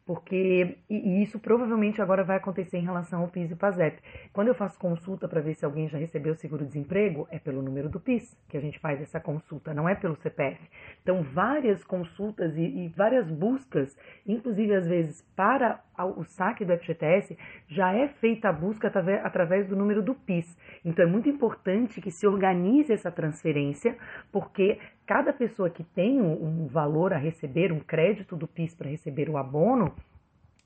porque 0.06 0.78
e 0.90 1.24
isso 1.24 1.40
provavelmente 1.40 2.02
agora 2.02 2.24
vai 2.24 2.38
acontecer 2.38 2.78
em 2.78 2.84
relação 2.84 3.22
ao 3.22 3.28
PIS 3.30 3.52
e 3.52 3.56
PASEP. 3.56 4.02
Quando 4.34 4.50
eu 4.50 4.56
faço 4.56 4.78
consulta 4.78 5.28
para 5.28 5.42
ver 5.42 5.56
se 5.56 5.64
alguém 5.64 5.88
já 5.88 5.98
recebeu 5.98 6.36
seguro-desemprego, 6.36 7.28
é 7.32 7.40
pelo 7.40 7.62
número 7.62 7.90
do 7.90 8.00
PIS 8.00 8.38
que 8.50 8.58
a 8.58 8.60
gente 8.60 8.80
faz 8.80 9.02
essa 9.02 9.20
consulta, 9.20 9.74
não 9.74 9.88
é 9.88 9.96
pelo 9.96 10.16
CPF. 10.18 10.60
Então, 11.02 11.24
várias 11.24 11.84
consultas 11.84 12.56
e, 12.58 12.62
e 12.62 12.88
várias 12.90 13.30
buscas, 13.30 13.98
inclusive 14.28 14.74
às 14.76 14.88
vezes 14.88 15.22
para 15.36 15.82
o 16.18 16.24
saque 16.24 16.66
do 16.66 16.78
FGTS, 16.78 17.38
já 17.68 17.94
é 17.94 18.08
feita 18.08 18.50
a 18.50 18.54
busca 18.54 18.88
através, 18.88 19.26
através 19.26 19.68
do 19.68 19.76
número 19.76 20.02
do 20.02 20.14
PIS. 20.14 20.58
Então, 20.84 21.06
é 21.06 21.08
muito 21.08 21.30
importante 21.30 22.02
que 22.02 22.12
se 22.12 22.28
organize 22.28 22.92
essa 22.92 23.12
transferência, 23.12 23.98
porque 24.32 24.80
cada 25.06 25.34
pessoa 25.34 25.70
que 25.70 25.84
tem 25.84 26.22
um, 26.22 26.68
valor 26.68 27.14
a 27.14 27.18
receber, 27.18 27.72
um 27.72 27.80
crédito 27.80 28.36
do 28.36 28.48
PIS 28.48 28.74
para 28.74 28.90
receber 28.90 29.30
o 29.30 29.38
abono, 29.38 29.94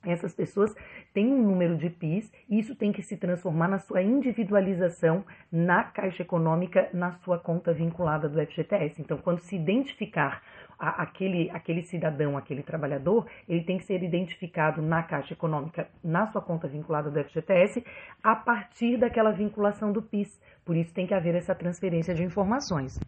essas 0.05 0.33
pessoas 0.33 0.73
têm 1.13 1.33
um 1.33 1.41
número 1.41 1.75
de 1.75 1.89
PIS 1.89 2.31
e 2.47 2.59
isso 2.59 2.75
tem 2.75 2.91
que 2.91 3.01
se 3.01 3.17
transformar 3.17 3.67
na 3.67 3.79
sua 3.79 4.01
individualização 4.01 5.25
na 5.51 5.83
Caixa 5.83 6.21
Econômica, 6.21 6.89
na 6.93 7.11
sua 7.11 7.37
conta 7.37 7.73
vinculada 7.73 8.29
do 8.29 8.39
FGTS. 8.39 9.01
Então, 9.01 9.17
quando 9.17 9.39
se 9.39 9.55
identificar 9.55 10.41
a, 10.79 11.01
aquele, 11.01 11.49
aquele 11.49 11.81
cidadão, 11.81 12.37
aquele 12.37 12.61
trabalhador, 12.61 13.25
ele 13.49 13.63
tem 13.63 13.77
que 13.77 13.85
ser 13.85 14.01
identificado 14.03 14.81
na 14.81 15.03
Caixa 15.03 15.33
Econômica, 15.33 15.87
na 16.03 16.27
sua 16.27 16.41
conta 16.41 16.67
vinculada 16.67 17.09
do 17.09 17.23
FGTS, 17.23 17.83
a 18.23 18.35
partir 18.35 18.97
daquela 18.97 19.31
vinculação 19.31 19.91
do 19.91 20.01
PIS. 20.01 20.39
Por 20.63 20.77
isso 20.77 20.93
tem 20.93 21.07
que 21.07 21.13
haver 21.13 21.35
essa 21.35 21.55
transferência 21.55 22.13
de 22.13 22.23
informações. 22.23 22.99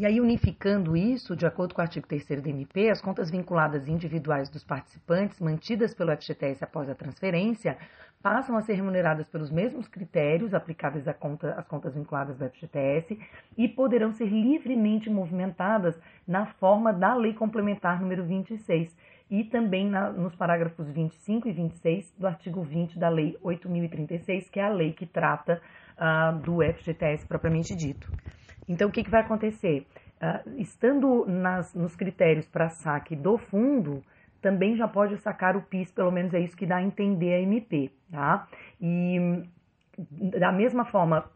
E 0.00 0.06
aí, 0.06 0.18
unificando 0.18 0.96
isso, 0.96 1.36
de 1.36 1.44
acordo 1.44 1.74
com 1.74 1.82
o 1.82 1.84
artigo 1.84 2.06
3 2.06 2.40
do 2.40 2.48
MP, 2.48 2.88
as 2.88 3.02
contas 3.02 3.30
vinculadas 3.30 3.86
individuais 3.86 4.48
dos 4.48 4.64
participantes, 4.64 5.38
mantidas 5.38 5.92
pelo 5.92 6.10
FGTS 6.16 6.64
após 6.64 6.88
a 6.88 6.94
transferência, 6.94 7.76
passam 8.22 8.56
a 8.56 8.62
ser 8.62 8.72
remuneradas 8.72 9.28
pelos 9.28 9.50
mesmos 9.50 9.86
critérios 9.86 10.54
aplicáveis 10.54 11.04
conta, 11.18 11.52
às 11.52 11.66
contas 11.66 11.94
vinculadas 11.94 12.38
do 12.38 12.48
FGTS 12.48 13.18
e 13.58 13.68
poderão 13.68 14.10
ser 14.10 14.24
livremente 14.24 15.10
movimentadas 15.10 16.00
na 16.26 16.46
forma 16.46 16.94
da 16.94 17.14
Lei 17.14 17.34
Complementar 17.34 18.00
número 18.00 18.24
26 18.24 18.96
e 19.30 19.44
também 19.44 19.86
na, 19.86 20.10
nos 20.10 20.34
parágrafos 20.34 20.88
25 20.88 21.46
e 21.46 21.52
26 21.52 22.14
do 22.18 22.26
artigo 22.26 22.62
20 22.62 22.98
da 22.98 23.10
Lei 23.10 23.36
8036, 23.42 24.48
que 24.48 24.60
é 24.60 24.64
a 24.64 24.70
lei 24.70 24.94
que 24.94 25.04
trata 25.04 25.60
uh, 25.98 26.38
do 26.38 26.62
FGTS 26.62 27.26
propriamente 27.26 27.76
dito. 27.76 28.10
Então, 28.70 28.88
o 28.88 28.92
que, 28.92 29.02
que 29.02 29.10
vai 29.10 29.22
acontecer? 29.22 29.84
Uh, 30.22 30.60
estando 30.60 31.26
nas, 31.26 31.74
nos 31.74 31.96
critérios 31.96 32.46
para 32.46 32.68
saque 32.68 33.16
do 33.16 33.36
fundo, 33.36 34.00
também 34.40 34.76
já 34.76 34.86
pode 34.86 35.16
sacar 35.18 35.56
o 35.56 35.62
PIS, 35.62 35.90
pelo 35.90 36.12
menos 36.12 36.32
é 36.32 36.38
isso 36.38 36.56
que 36.56 36.64
dá 36.64 36.76
a 36.76 36.82
entender 36.82 37.34
a 37.34 37.40
MP, 37.40 37.90
tá? 38.12 38.46
E 38.80 39.42
da 40.38 40.52
mesma 40.52 40.84
forma, 40.84 41.28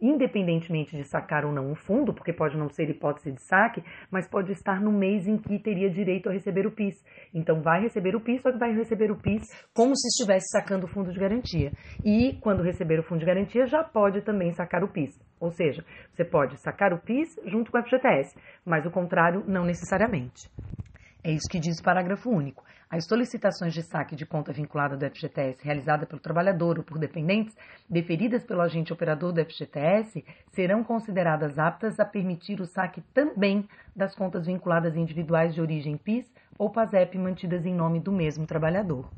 independentemente 0.00 0.96
de 0.96 1.04
sacar 1.04 1.44
ou 1.44 1.52
não 1.52 1.72
o 1.72 1.74
fundo, 1.74 2.12
porque 2.12 2.32
pode 2.32 2.56
não 2.56 2.68
ser 2.68 2.88
hipótese 2.88 3.32
de 3.32 3.42
saque, 3.42 3.82
mas 4.10 4.28
pode 4.28 4.52
estar 4.52 4.80
no 4.80 4.92
mês 4.92 5.26
em 5.26 5.36
que 5.36 5.58
teria 5.58 5.90
direito 5.90 6.28
a 6.28 6.32
receber 6.32 6.66
o 6.66 6.70
PIS. 6.70 7.04
Então 7.34 7.60
vai 7.60 7.80
receber 7.80 8.14
o 8.16 8.20
PIS, 8.20 8.42
só 8.42 8.52
que 8.52 8.58
vai 8.58 8.72
receber 8.72 9.10
o 9.10 9.16
PIS 9.16 9.42
como 9.74 9.96
se 9.96 10.08
estivesse 10.08 10.48
sacando 10.50 10.86
o 10.86 10.88
fundo 10.88 11.12
de 11.12 11.18
garantia. 11.18 11.72
E 12.04 12.38
quando 12.40 12.62
receber 12.62 12.98
o 12.98 13.02
fundo 13.02 13.20
de 13.20 13.26
garantia, 13.26 13.66
já 13.66 13.82
pode 13.82 14.22
também 14.22 14.52
sacar 14.52 14.82
o 14.82 14.88
PIS. 14.88 15.20
Ou 15.40 15.50
seja, 15.50 15.84
você 16.12 16.24
pode 16.24 16.56
sacar 16.60 16.92
o 16.92 16.98
PIS 16.98 17.28
junto 17.46 17.70
com 17.70 17.78
o 17.78 17.82
FGTS, 17.82 18.38
mas 18.64 18.86
o 18.86 18.90
contrário 18.90 19.44
não 19.46 19.64
necessariamente. 19.64 20.48
É 21.24 21.30
isso 21.30 21.48
que 21.48 21.60
diz 21.60 21.78
o 21.78 21.82
parágrafo 21.84 22.28
único. 22.28 22.64
As 22.90 23.06
solicitações 23.06 23.72
de 23.72 23.82
saque 23.82 24.16
de 24.16 24.26
conta 24.26 24.52
vinculada 24.52 24.96
do 24.96 25.06
FGTS 25.08 25.64
realizada 25.64 26.04
pelo 26.04 26.20
trabalhador 26.20 26.78
ou 26.78 26.84
por 26.84 26.98
dependentes, 26.98 27.56
deferidas 27.88 28.44
pelo 28.44 28.60
agente 28.60 28.92
operador 28.92 29.32
do 29.32 29.40
FGTS, 29.40 30.24
serão 30.50 30.82
consideradas 30.82 31.60
aptas 31.60 32.00
a 32.00 32.04
permitir 32.04 32.60
o 32.60 32.66
saque 32.66 33.00
também 33.14 33.68
das 33.94 34.16
contas 34.16 34.46
vinculadas 34.46 34.96
individuais 34.96 35.54
de 35.54 35.60
origem 35.60 35.96
PIS 35.96 36.30
ou 36.58 36.70
PASEP 36.70 37.16
mantidas 37.16 37.64
em 37.64 37.74
nome 37.74 38.00
do 38.00 38.10
mesmo 38.10 38.44
trabalhador. 38.44 39.08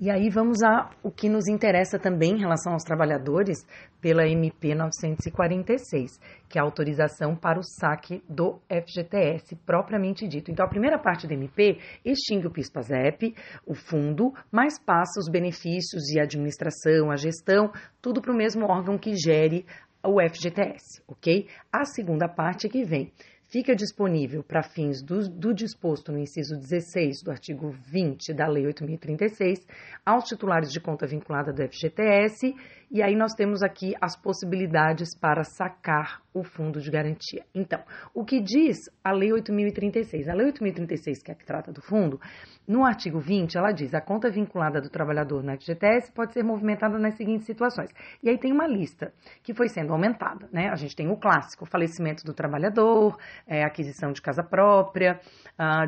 E 0.00 0.10
aí 0.10 0.30
vamos 0.30 0.62
a 0.62 0.88
o 1.02 1.10
que 1.10 1.28
nos 1.28 1.46
interessa 1.46 1.98
também 1.98 2.32
em 2.32 2.38
relação 2.38 2.72
aos 2.72 2.82
trabalhadores 2.82 3.66
pela 4.00 4.26
MP 4.26 4.74
946, 4.74 6.18
que 6.48 6.58
é 6.58 6.62
a 6.62 6.64
autorização 6.64 7.36
para 7.36 7.58
o 7.58 7.62
saque 7.62 8.24
do 8.26 8.58
FGTS 8.66 9.54
propriamente 9.66 10.26
dito. 10.26 10.50
Então 10.50 10.64
a 10.64 10.70
primeira 10.70 10.98
parte 10.98 11.26
da 11.26 11.34
MP 11.34 11.78
extingue 12.02 12.46
o 12.46 12.50
PIS/PASEP, 12.50 13.34
o 13.66 13.74
fundo, 13.74 14.32
mas 14.50 14.82
passa 14.82 15.20
os 15.20 15.30
benefícios 15.30 16.08
e 16.08 16.18
a 16.18 16.22
administração, 16.22 17.10
a 17.10 17.16
gestão, 17.16 17.70
tudo 18.00 18.22
para 18.22 18.32
o 18.32 18.36
mesmo 18.36 18.64
órgão 18.64 18.96
que 18.96 19.14
gere 19.14 19.66
o 20.02 20.18
FGTS, 20.18 21.02
ok? 21.06 21.46
A 21.70 21.84
segunda 21.84 22.26
parte 22.26 22.70
que 22.70 22.84
vem 22.84 23.12
fica 23.50 23.74
disponível 23.74 24.44
para 24.44 24.62
fins 24.62 25.02
do, 25.02 25.28
do, 25.28 25.52
disposto 25.52 26.12
no 26.12 26.18
inciso 26.18 26.56
16 26.56 27.22
do 27.22 27.30
artigo 27.30 27.70
20 27.70 28.32
da 28.32 28.46
Lei 28.46 28.64
8.036 28.64 29.66
aos 30.06 30.24
titulares 30.24 30.72
de 30.72 30.80
conta 30.80 31.06
vinculada 31.06 31.52
do 31.52 31.62
FGTS, 31.62 32.54
e 32.90 33.02
aí 33.02 33.14
nós 33.14 33.34
temos 33.34 33.62
aqui 33.62 33.94
as 34.00 34.16
possibilidades 34.16 35.16
para 35.16 35.44
sacar 35.44 36.20
o 36.34 36.42
fundo 36.42 36.80
de 36.80 36.90
garantia. 36.90 37.44
Então, 37.54 37.80
o 38.14 38.24
que 38.24 38.40
diz 38.40 38.78
a 39.02 39.12
Lei 39.12 39.30
8.036? 39.30 40.28
A 40.28 40.34
Lei 40.34 40.52
8.036, 40.52 41.22
que 41.24 41.30
é 41.30 41.34
a 41.34 41.36
que 41.36 41.44
trata 41.44 41.72
do 41.72 41.80
fundo, 41.80 42.20
no 42.66 42.84
artigo 42.84 43.18
20, 43.18 43.56
ela 43.56 43.72
diz: 43.72 43.94
a 43.94 44.00
conta 44.00 44.30
vinculada 44.30 44.80
do 44.80 44.88
trabalhador 44.88 45.42
no 45.42 45.52
FGTS 45.56 46.12
pode 46.12 46.32
ser 46.32 46.44
movimentada 46.44 46.98
nas 46.98 47.16
seguintes 47.16 47.46
situações. 47.46 47.90
E 48.22 48.30
aí 48.30 48.38
tem 48.38 48.52
uma 48.52 48.66
lista 48.66 49.12
que 49.42 49.52
foi 49.52 49.68
sendo 49.68 49.92
aumentada, 49.92 50.48
né? 50.52 50.68
A 50.68 50.76
gente 50.76 50.94
tem 50.94 51.08
o 51.08 51.16
clássico: 51.16 51.66
falecimento 51.66 52.24
do 52.24 52.32
trabalhador, 52.32 53.16
é, 53.46 53.64
aquisição 53.64 54.12
de 54.12 54.22
casa 54.22 54.42
própria, 54.42 55.20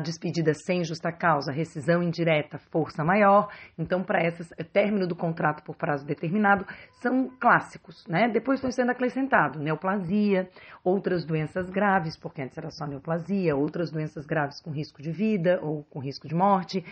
despedida 0.03 0.53
sem 0.53 0.83
justa 0.83 1.11
causa, 1.11 1.51
rescisão 1.51 2.03
indireta, 2.03 2.57
força 2.57 3.03
maior. 3.03 3.47
Então, 3.77 4.03
para 4.03 4.21
essas, 4.21 4.51
é, 4.57 4.63
término 4.63 5.07
do 5.07 5.15
contrato 5.15 5.63
por 5.63 5.75
prazo 5.75 6.05
determinado, 6.05 6.65
são 7.01 7.29
clássicos, 7.39 8.05
né? 8.07 8.29
Depois 8.29 8.61
foi 8.61 8.71
sendo 8.71 8.91
acrescentado 8.91 9.59
neoplasia, 9.59 10.49
outras 10.83 11.25
doenças 11.25 11.69
graves, 11.69 12.15
porque 12.15 12.41
antes 12.41 12.57
era 12.57 12.69
só 12.69 12.85
neoplasia, 12.87 13.55
outras 13.55 13.91
doenças 13.91 14.25
graves 14.25 14.61
com 14.61 14.71
risco 14.71 15.01
de 15.01 15.11
vida 15.11 15.59
ou 15.61 15.83
com 15.85 15.99
risco 15.99 16.27
de 16.27 16.35
morte. 16.35 16.83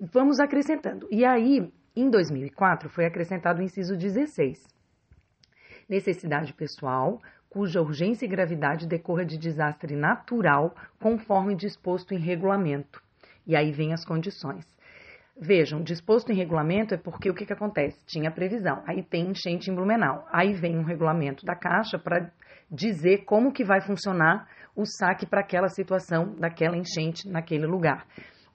Vamos 0.00 0.40
acrescentando. 0.40 1.06
E 1.10 1.24
aí, 1.24 1.70
em 1.94 2.10
2004, 2.10 2.88
foi 2.88 3.06
acrescentado 3.06 3.60
o 3.60 3.62
inciso 3.62 3.96
16. 3.96 4.66
Necessidade 5.88 6.52
pessoal, 6.54 7.20
cuja 7.48 7.80
urgência 7.80 8.24
e 8.24 8.28
gravidade 8.28 8.86
decorra 8.86 9.24
de 9.24 9.38
desastre 9.38 9.94
natural, 9.94 10.74
conforme 10.98 11.54
disposto 11.54 12.12
em 12.12 12.18
regulamento. 12.18 13.02
E 13.46 13.54
aí 13.54 13.70
vem 13.70 13.92
as 13.92 14.04
condições. 14.04 14.73
Vejam, 15.36 15.82
disposto 15.82 16.30
em 16.30 16.36
regulamento 16.36 16.94
é 16.94 16.96
porque 16.96 17.28
o 17.28 17.34
que, 17.34 17.44
que 17.44 17.52
acontece? 17.52 17.98
Tinha 18.06 18.30
previsão, 18.30 18.82
aí 18.86 19.02
tem 19.02 19.30
enchente 19.30 19.68
em 19.68 19.74
Blumenau, 19.74 20.24
aí 20.32 20.52
vem 20.52 20.78
um 20.78 20.84
regulamento 20.84 21.44
da 21.44 21.56
Caixa 21.56 21.98
para 21.98 22.30
dizer 22.70 23.24
como 23.24 23.52
que 23.52 23.64
vai 23.64 23.80
funcionar 23.80 24.48
o 24.76 24.84
saque 24.84 25.26
para 25.26 25.40
aquela 25.40 25.68
situação 25.68 26.36
daquela 26.36 26.76
enchente 26.76 27.28
naquele 27.28 27.66
lugar. 27.66 28.06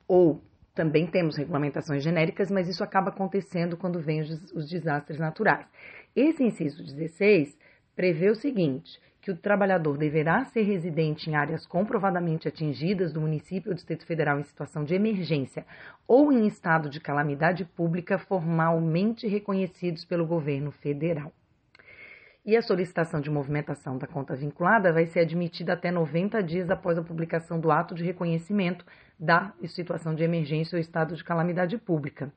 Ou 0.08 0.42
também 0.74 1.06
temos 1.06 1.38
regulamentações 1.38 2.02
genéricas, 2.02 2.50
mas 2.50 2.70
isso 2.70 2.84
acaba 2.84 3.10
acontecendo 3.10 3.76
quando 3.76 4.00
vem 4.00 4.22
os, 4.22 4.52
os 4.54 4.70
desastres 4.70 5.20
naturais. 5.20 5.68
Esse 6.16 6.44
inciso 6.44 6.82
16 6.82 7.58
prevê 7.94 8.30
o 8.30 8.36
seguinte: 8.36 9.00
que 9.30 9.34
o 9.34 9.38
trabalhador 9.38 9.96
deverá 9.96 10.44
ser 10.46 10.64
residente 10.64 11.30
em 11.30 11.36
áreas 11.36 11.64
comprovadamente 11.68 12.48
atingidas 12.48 13.14
do 13.14 13.22
município 13.22 13.70
ou 13.70 13.76
Distrito 13.76 14.04
Federal 14.04 14.40
em 14.40 14.44
situação 14.44 14.84
de 14.84 14.96
emergência 14.96 15.68
ou 16.08 16.32
em 16.32 16.48
estado 16.48 16.90
de 16.90 17.00
calamidade 17.00 17.64
pública 17.64 18.18
formalmente 18.18 19.28
reconhecidos 19.28 20.04
pelo 20.04 20.26
governo 20.26 20.72
federal. 20.72 21.32
E 22.44 22.58
a 22.58 22.62
solicitação 22.64 23.22
de 23.22 23.30
movimentação 23.30 24.00
da 24.00 24.08
conta 24.08 24.36
vinculada 24.36 24.92
vai 24.92 25.06
ser 25.06 25.20
admitida 25.20 25.74
até 25.74 25.92
90 25.92 26.42
dias 26.42 26.72
após 26.72 26.98
a 26.98 27.04
publicação 27.04 27.60
do 27.60 27.70
ato 27.70 27.94
de 27.94 28.04
reconhecimento 28.04 28.84
da 29.20 29.54
situação 29.68 30.16
de 30.16 30.24
emergência 30.24 30.76
ou 30.76 30.82
estado 30.82 31.16
de 31.16 31.24
calamidade 31.24 31.78
pública. 31.78 32.34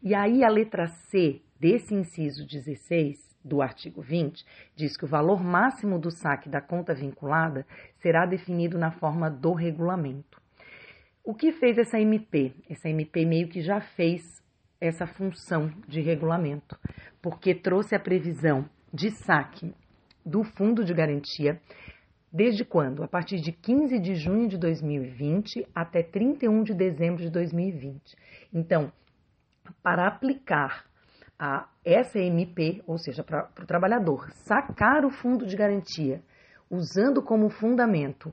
E 0.00 0.14
aí 0.14 0.44
a 0.44 0.48
letra 0.48 0.86
C 0.86 1.40
desse 1.58 1.92
inciso 1.92 2.46
16 2.46 3.25
do 3.46 3.62
artigo 3.62 4.02
20 4.02 4.44
diz 4.74 4.96
que 4.96 5.04
o 5.04 5.08
valor 5.08 5.42
máximo 5.42 5.98
do 5.98 6.10
saque 6.10 6.48
da 6.48 6.60
conta 6.60 6.92
vinculada 6.92 7.64
será 8.00 8.26
definido 8.26 8.76
na 8.76 8.90
forma 8.90 9.30
do 9.30 9.52
regulamento. 9.52 10.40
O 11.24 11.34
que 11.34 11.52
fez 11.52 11.78
essa 11.78 12.00
MP? 12.00 12.52
Essa 12.68 12.88
MP 12.88 13.24
meio 13.24 13.48
que 13.48 13.60
já 13.60 13.80
fez 13.80 14.22
essa 14.80 15.06
função 15.06 15.72
de 15.88 16.00
regulamento, 16.00 16.78
porque 17.22 17.54
trouxe 17.54 17.94
a 17.94 18.00
previsão 18.00 18.68
de 18.92 19.10
saque 19.10 19.72
do 20.24 20.42
fundo 20.42 20.84
de 20.84 20.92
garantia 20.92 21.60
desde 22.32 22.64
quando? 22.64 23.02
A 23.02 23.08
partir 23.08 23.40
de 23.40 23.52
15 23.52 23.98
de 23.98 24.14
junho 24.14 24.48
de 24.48 24.58
2020 24.58 25.66
até 25.74 26.02
31 26.02 26.62
de 26.62 26.74
dezembro 26.74 27.22
de 27.22 27.30
2020. 27.30 28.16
Então, 28.52 28.92
para 29.82 30.06
aplicar 30.06 30.85
a 31.38 31.68
essa 31.84 32.18
MP, 32.18 32.82
ou 32.86 32.98
seja, 32.98 33.22
para 33.22 33.48
o 33.60 33.66
trabalhador 33.66 34.30
sacar 34.32 35.04
o 35.04 35.10
fundo 35.10 35.46
de 35.46 35.56
garantia 35.56 36.22
usando 36.70 37.22
como 37.22 37.48
fundamento 37.48 38.32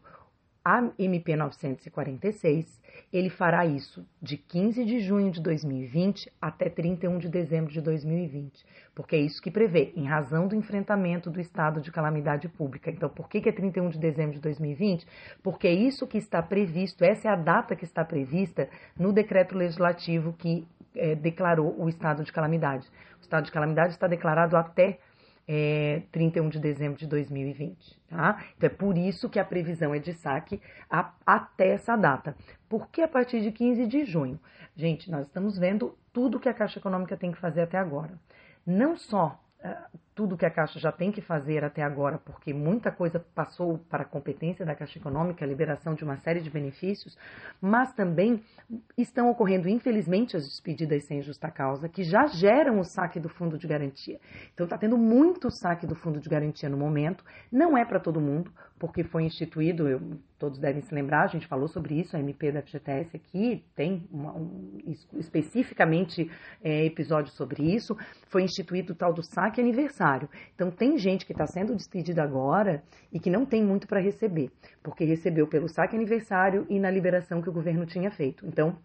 a 0.65 0.89
MP 0.97 1.35
946, 1.35 2.81
ele 3.11 3.29
fará 3.29 3.65
isso 3.65 4.07
de 4.21 4.37
15 4.37 4.85
de 4.85 4.99
junho 5.01 5.29
de 5.29 5.41
2020 5.41 6.31
até 6.41 6.69
31 6.69 7.17
de 7.17 7.27
dezembro 7.27 7.71
de 7.71 7.81
2020, 7.81 8.65
porque 8.95 9.17
é 9.17 9.19
isso 9.19 9.41
que 9.41 9.51
prevê, 9.51 9.91
em 9.93 10.05
razão 10.05 10.47
do 10.47 10.55
enfrentamento 10.55 11.29
do 11.29 11.41
estado 11.41 11.81
de 11.81 11.91
calamidade 11.91 12.47
pública. 12.47 12.89
Então, 12.89 13.09
por 13.09 13.27
que, 13.27 13.41
que 13.41 13.49
é 13.49 13.51
31 13.51 13.89
de 13.89 13.99
dezembro 13.99 14.35
de 14.35 14.39
2020? 14.39 15.05
Porque 15.43 15.67
é 15.67 15.73
isso 15.73 16.07
que 16.07 16.17
está 16.17 16.41
previsto, 16.41 17.03
essa 17.03 17.27
é 17.27 17.31
a 17.31 17.35
data 17.35 17.75
que 17.75 17.83
está 17.83 18.05
prevista 18.05 18.69
no 18.97 19.11
decreto 19.11 19.57
legislativo 19.57 20.31
que 20.31 20.65
é, 20.95 21.15
declarou 21.15 21.75
o 21.79 21.89
estado 21.89 22.23
de 22.23 22.31
calamidade. 22.31 22.87
O 23.19 23.21
estado 23.21 23.45
de 23.45 23.51
calamidade 23.51 23.93
está 23.93 24.07
declarado 24.07 24.55
até 24.55 24.99
é, 25.47 26.03
31 26.11 26.49
de 26.49 26.59
dezembro 26.59 26.97
de 26.97 27.07
2020. 27.07 27.99
Tá? 28.07 28.43
Então 28.57 28.67
é 28.67 28.73
por 28.73 28.97
isso 28.97 29.29
que 29.29 29.39
a 29.39 29.45
previsão 29.45 29.93
é 29.93 29.99
de 29.99 30.13
saque 30.13 30.61
a, 30.89 31.13
até 31.25 31.69
essa 31.69 31.95
data. 31.95 32.35
Por 32.69 32.89
que 32.89 33.01
a 33.01 33.07
partir 33.07 33.41
de 33.41 33.51
15 33.51 33.87
de 33.87 34.05
junho? 34.05 34.39
Gente, 34.75 35.11
nós 35.11 35.27
estamos 35.27 35.57
vendo 35.57 35.97
tudo 36.11 36.39
que 36.39 36.49
a 36.49 36.53
Caixa 36.53 36.79
Econômica 36.79 37.17
tem 37.17 37.31
que 37.31 37.39
fazer 37.39 37.61
até 37.61 37.77
agora. 37.77 38.13
Não 38.65 38.95
só 38.95 39.39
uh, 39.63 39.99
tudo 40.15 40.37
que 40.37 40.45
a 40.45 40.49
Caixa 40.49 40.79
já 40.79 40.91
tem 40.91 41.11
que 41.11 41.21
fazer 41.21 41.63
até 41.63 41.81
agora, 41.81 42.17
porque 42.17 42.53
muita 42.53 42.91
coisa 42.91 43.19
passou 43.33 43.77
para 43.89 44.03
a 44.03 44.05
competência 44.05 44.65
da 44.65 44.75
Caixa 44.75 44.99
Econômica, 44.99 45.43
a 45.43 45.47
liberação 45.47 45.93
de 45.93 46.03
uma 46.03 46.17
série 46.17 46.41
de 46.41 46.49
benefícios, 46.49 47.17
mas 47.61 47.93
também 47.93 48.43
estão 48.97 49.29
ocorrendo, 49.29 49.67
infelizmente, 49.67 50.37
as 50.37 50.47
despedidas 50.47 51.03
sem 51.05 51.21
justa 51.21 51.49
causa, 51.49 51.89
que 51.89 52.03
já 52.03 52.27
geram 52.27 52.79
o 52.79 52.83
saque 52.83 53.19
do 53.19 53.29
fundo 53.29 53.57
de 53.57 53.67
garantia. 53.67 54.19
Então, 54.53 54.65
está 54.65 54.77
tendo 54.77 54.97
muito 54.97 55.49
saque 55.49 55.87
do 55.87 55.95
fundo 55.95 56.19
de 56.19 56.29
garantia 56.29 56.69
no 56.69 56.77
momento, 56.77 57.23
não 57.51 57.77
é 57.77 57.83
para 57.83 57.99
todo 57.99 58.21
mundo, 58.21 58.51
porque 58.83 59.01
foi 59.01 59.23
instituído, 59.23 59.87
eu, 59.87 60.01
todos 60.37 60.59
devem 60.59 60.81
se 60.81 60.93
lembrar, 60.93 61.23
a 61.23 61.27
gente 61.27 61.47
falou 61.47 61.69
sobre 61.69 61.97
isso, 61.97 62.17
a 62.17 62.19
MP 62.19 62.51
da 62.51 62.61
FGTS 62.61 63.15
aqui 63.15 63.63
tem 63.73 64.05
uma, 64.11 64.33
um, 64.33 64.77
especificamente 65.13 66.29
é, 66.61 66.83
episódio 66.83 67.31
sobre 67.31 67.63
isso, 67.63 67.97
foi 68.27 68.43
instituído 68.43 68.91
o 68.91 68.95
tal 68.95 69.13
do 69.13 69.23
saque 69.23 69.61
aniversário. 69.61 70.27
Então 70.53 70.69
tem 70.69 70.97
gente 70.97 71.25
que 71.25 71.31
está 71.31 71.47
sendo 71.47 71.73
despedida 71.73 72.21
agora 72.21 72.83
e 73.09 73.21
que 73.21 73.29
não 73.29 73.45
tem 73.45 73.63
muito 73.63 73.87
para 73.87 74.01
receber, 74.01 74.51
porque 74.83 75.05
recebeu 75.05 75.47
pelo 75.47 75.69
saque 75.69 75.95
aniversário 75.95 76.65
e 76.69 76.77
na 76.77 76.91
liberação 76.91 77.41
que 77.41 77.47
o 77.47 77.53
governo 77.53 77.85
tinha 77.85 78.11
feito. 78.11 78.45
Então 78.45 78.77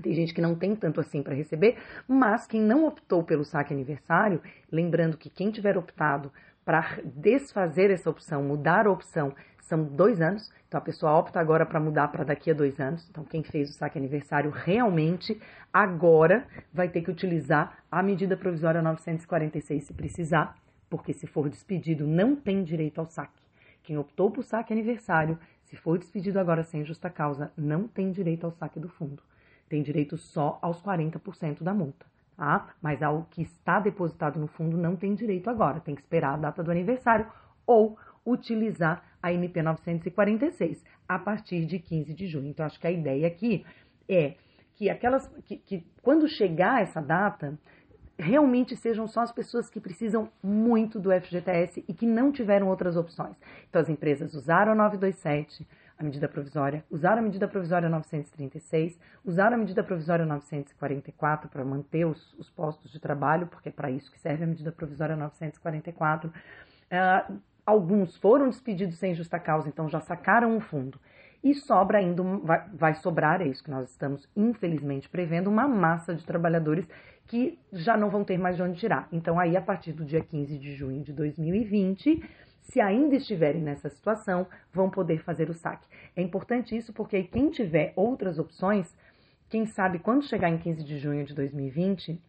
tem 0.00 0.14
gente 0.14 0.32
que 0.32 0.40
não 0.40 0.54
tem 0.54 0.74
tanto 0.74 0.98
assim 0.98 1.22
para 1.22 1.34
receber, 1.34 1.76
mas 2.08 2.46
quem 2.46 2.62
não 2.62 2.86
optou 2.86 3.22
pelo 3.22 3.44
saque 3.44 3.74
aniversário, 3.74 4.40
lembrando 4.72 5.18
que 5.18 5.28
quem 5.28 5.50
tiver 5.50 5.76
optado 5.76 6.32
para 6.66 6.98
desfazer 7.04 7.92
essa 7.92 8.10
opção, 8.10 8.42
mudar 8.42 8.88
a 8.88 8.90
opção, 8.90 9.32
são 9.60 9.84
dois 9.84 10.20
anos. 10.20 10.50
Então 10.66 10.78
a 10.78 10.80
pessoa 10.80 11.16
opta 11.16 11.38
agora 11.38 11.64
para 11.64 11.78
mudar 11.78 12.08
para 12.08 12.24
daqui 12.24 12.50
a 12.50 12.54
dois 12.54 12.80
anos. 12.80 13.08
Então 13.08 13.22
quem 13.24 13.44
fez 13.44 13.70
o 13.70 13.72
saque 13.72 13.96
aniversário 13.96 14.50
realmente 14.50 15.40
agora 15.72 16.44
vai 16.74 16.88
ter 16.88 17.02
que 17.02 17.10
utilizar 17.10 17.78
a 17.88 18.02
medida 18.02 18.36
provisória 18.36 18.82
946 18.82 19.84
se 19.84 19.94
precisar, 19.94 20.56
porque 20.90 21.12
se 21.12 21.28
for 21.28 21.48
despedido 21.48 22.04
não 22.04 22.34
tem 22.34 22.64
direito 22.64 22.98
ao 22.98 23.06
saque. 23.06 23.40
Quem 23.84 23.96
optou 23.96 24.28
por 24.28 24.42
saque 24.42 24.72
aniversário, 24.72 25.38
se 25.62 25.76
for 25.76 25.96
despedido 25.96 26.40
agora 26.40 26.64
sem 26.64 26.84
justa 26.84 27.08
causa, 27.08 27.52
não 27.56 27.86
tem 27.86 28.10
direito 28.10 28.44
ao 28.44 28.50
saque 28.50 28.80
do 28.80 28.88
fundo. 28.88 29.22
Tem 29.68 29.84
direito 29.84 30.18
só 30.18 30.58
aos 30.60 30.82
40% 30.82 31.62
da 31.62 31.72
multa 31.72 32.04
tá? 32.36 32.74
Mas 32.82 33.02
ao 33.02 33.24
que 33.30 33.42
está 33.42 33.80
depositado 33.80 34.38
no 34.38 34.46
fundo 34.46 34.76
não 34.76 34.96
tem 34.96 35.14
direito 35.14 35.48
agora, 35.48 35.80
tem 35.80 35.94
que 35.94 36.00
esperar 36.00 36.34
a 36.34 36.36
data 36.36 36.62
do 36.62 36.70
aniversário 36.70 37.26
ou 37.66 37.98
utilizar 38.24 39.02
a 39.22 39.32
MP 39.32 39.62
946 39.62 40.84
a 41.08 41.18
partir 41.18 41.64
de 41.64 41.78
15 41.78 42.14
de 42.14 42.26
junho. 42.26 42.48
Então, 42.48 42.66
acho 42.66 42.78
que 42.78 42.86
a 42.86 42.90
ideia 42.90 43.26
aqui 43.26 43.64
é 44.08 44.34
que 44.74 44.90
aquelas 44.90 45.26
que, 45.44 45.56
que 45.56 45.86
quando 46.02 46.28
chegar 46.28 46.82
essa 46.82 47.00
data 47.00 47.58
realmente 48.18 48.76
sejam 48.76 49.06
só 49.06 49.20
as 49.20 49.32
pessoas 49.32 49.68
que 49.68 49.80
precisam 49.80 50.30
muito 50.42 50.98
do 50.98 51.10
FGTS 51.10 51.84
e 51.86 51.92
que 51.92 52.06
não 52.06 52.32
tiveram 52.32 52.68
outras 52.68 52.96
opções. 52.96 53.36
Então, 53.68 53.80
as 53.80 53.88
empresas 53.88 54.34
usaram 54.34 54.72
a 54.72 54.74
927, 54.74 55.66
a 55.98 56.04
medida 56.04 56.28
provisória, 56.28 56.84
usaram 56.90 57.20
a 57.20 57.22
medida 57.22 57.48
provisória 57.48 57.88
936, 57.88 58.98
usaram 59.24 59.56
a 59.56 59.58
medida 59.58 59.82
provisória 59.82 60.26
944 60.26 61.48
para 61.48 61.64
manter 61.64 62.04
os, 62.04 62.34
os, 62.34 62.50
postos 62.50 62.92
de 62.92 63.00
trabalho, 63.00 63.46
porque 63.46 63.70
é 63.70 63.72
para 63.72 63.90
isso 63.90 64.10
que 64.10 64.18
serve 64.18 64.44
a 64.44 64.46
medida 64.46 64.70
provisória 64.70 65.16
944. 65.16 66.28
Uh, 66.28 67.40
alguns 67.64 68.16
foram 68.18 68.48
despedidos 68.48 68.98
sem 68.98 69.14
justa 69.14 69.38
causa, 69.38 69.68
então 69.68 69.88
já 69.88 70.00
sacaram 70.00 70.56
o 70.56 70.60
fundo. 70.60 71.00
E 71.42 71.54
sobra 71.54 71.98
ainda, 71.98 72.22
vai, 72.22 72.68
vai 72.74 72.94
sobrar, 72.94 73.40
é 73.40 73.46
isso 73.46 73.62
que 73.62 73.70
nós 73.70 73.90
estamos 73.90 74.28
infelizmente 74.36 75.08
prevendo, 75.08 75.48
uma 75.48 75.66
massa 75.66 76.14
de 76.14 76.24
trabalhadores 76.24 76.86
que 77.26 77.58
já 77.72 77.96
não 77.96 78.10
vão 78.10 78.24
ter 78.24 78.38
mais 78.38 78.56
de 78.56 78.62
onde 78.62 78.78
tirar. 78.78 79.08
Então, 79.10 79.38
aí, 79.38 79.56
a 79.56 79.60
partir 79.60 79.92
do 79.92 80.04
dia 80.04 80.20
15 80.20 80.58
de 80.58 80.74
junho 80.74 81.02
de 81.02 81.12
2020, 81.12 82.22
se 82.66 82.80
ainda 82.80 83.16
estiverem 83.16 83.62
nessa 83.62 83.88
situação, 83.88 84.46
vão 84.72 84.90
poder 84.90 85.22
fazer 85.22 85.48
o 85.48 85.54
saque. 85.54 85.88
É 86.14 86.22
importante 86.22 86.76
isso 86.76 86.92
porque 86.92 87.22
quem 87.22 87.50
tiver 87.50 87.92
outras 87.96 88.38
opções, 88.38 88.94
quem 89.48 89.66
sabe 89.66 89.98
quando 89.98 90.26
chegar 90.26 90.50
em 90.50 90.58
15 90.58 90.84
de 90.84 90.98
junho 90.98 91.24
de 91.24 91.34
2020, 91.34 92.20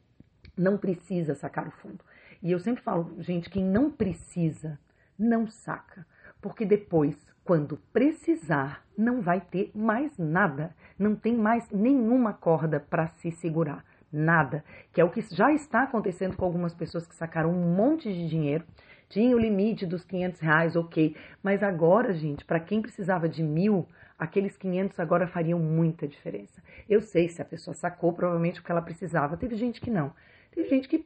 não 0.55 0.77
precisa 0.77 1.35
sacar 1.35 1.67
o 1.67 1.71
fundo. 1.71 2.03
E 2.41 2.51
eu 2.51 2.59
sempre 2.59 2.83
falo, 2.83 3.15
gente, 3.19 3.49
quem 3.49 3.63
não 3.63 3.91
precisa, 3.91 4.79
não 5.17 5.47
saca. 5.47 6.05
Porque 6.39 6.65
depois, 6.65 7.15
quando 7.43 7.77
precisar, 7.91 8.85
não 8.97 9.21
vai 9.21 9.41
ter 9.41 9.71
mais 9.73 10.17
nada. 10.17 10.75
Não 10.99 11.15
tem 11.15 11.35
mais 11.35 11.69
nenhuma 11.71 12.31
corda 12.31 12.79
para 12.79 13.07
se 13.07 13.31
segurar. 13.31 13.83
Nada. 14.11 14.63
Que 14.93 15.01
é 15.01 15.03
o 15.03 15.09
que 15.09 15.21
já 15.21 15.51
está 15.51 15.83
acontecendo 15.83 16.37
com 16.37 16.45
algumas 16.45 16.73
pessoas 16.73 17.07
que 17.07 17.15
sacaram 17.15 17.51
um 17.51 17.75
monte 17.75 18.13
de 18.13 18.29
dinheiro 18.29 18.63
tinha 19.09 19.35
o 19.35 19.39
limite 19.39 19.85
dos 19.85 20.03
500 20.03 20.39
reais, 20.41 20.75
ok. 20.75 21.15
Mas 21.41 21.63
agora, 21.63 22.13
gente, 22.13 22.43
para 22.43 22.59
quem 22.59 22.81
precisava 22.81 23.29
de 23.29 23.41
mil, 23.41 23.87
aqueles 24.17 24.57
500 24.57 24.99
agora 24.99 25.27
fariam 25.27 25.59
muita 25.59 26.07
diferença. 26.07 26.61
Eu 26.89 27.01
sei 27.01 27.29
se 27.29 27.41
a 27.41 27.45
pessoa 27.45 27.73
sacou, 27.73 28.13
provavelmente 28.13 28.59
porque 28.59 28.71
ela 28.71 28.81
precisava. 28.81 29.37
Teve 29.37 29.55
gente 29.55 29.79
que 29.79 29.89
não. 29.89 30.13
Teve 30.51 30.67
gente 30.69 30.87
que 30.87 31.05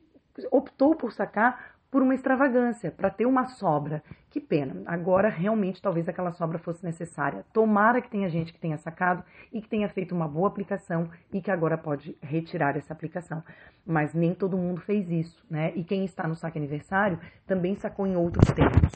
optou 0.49 0.95
por 0.95 1.11
sacar 1.11 1.70
por 1.91 2.01
uma 2.01 2.15
extravagância, 2.15 2.89
para 2.89 3.09
ter 3.09 3.25
uma 3.25 3.45
sobra. 3.45 4.01
Que 4.29 4.39
pena. 4.39 4.81
Agora, 4.85 5.29
realmente, 5.29 5.81
talvez 5.81 6.07
aquela 6.07 6.31
sobra 6.31 6.57
fosse 6.57 6.83
necessária. 6.85 7.43
Tomara 7.53 8.01
que 8.01 8.09
tenha 8.09 8.29
gente 8.29 8.53
que 8.53 8.59
tenha 8.59 8.77
sacado 8.77 9.23
e 9.51 9.61
que 9.61 9.67
tenha 9.67 9.89
feito 9.89 10.15
uma 10.15 10.27
boa 10.27 10.47
aplicação 10.47 11.09
e 11.33 11.41
que 11.41 11.51
agora 11.51 11.77
pode 11.77 12.15
retirar 12.21 12.77
essa 12.77 12.93
aplicação. 12.93 13.43
Mas 13.85 14.13
nem 14.13 14.33
todo 14.33 14.57
mundo 14.57 14.79
fez 14.81 15.09
isso, 15.09 15.45
né? 15.49 15.73
E 15.75 15.83
quem 15.83 16.05
está 16.05 16.25
no 16.25 16.35
saque 16.35 16.57
aniversário 16.57 17.19
também 17.45 17.75
sacou 17.75 18.07
em 18.07 18.15
outros 18.15 18.49
termos. 18.53 18.93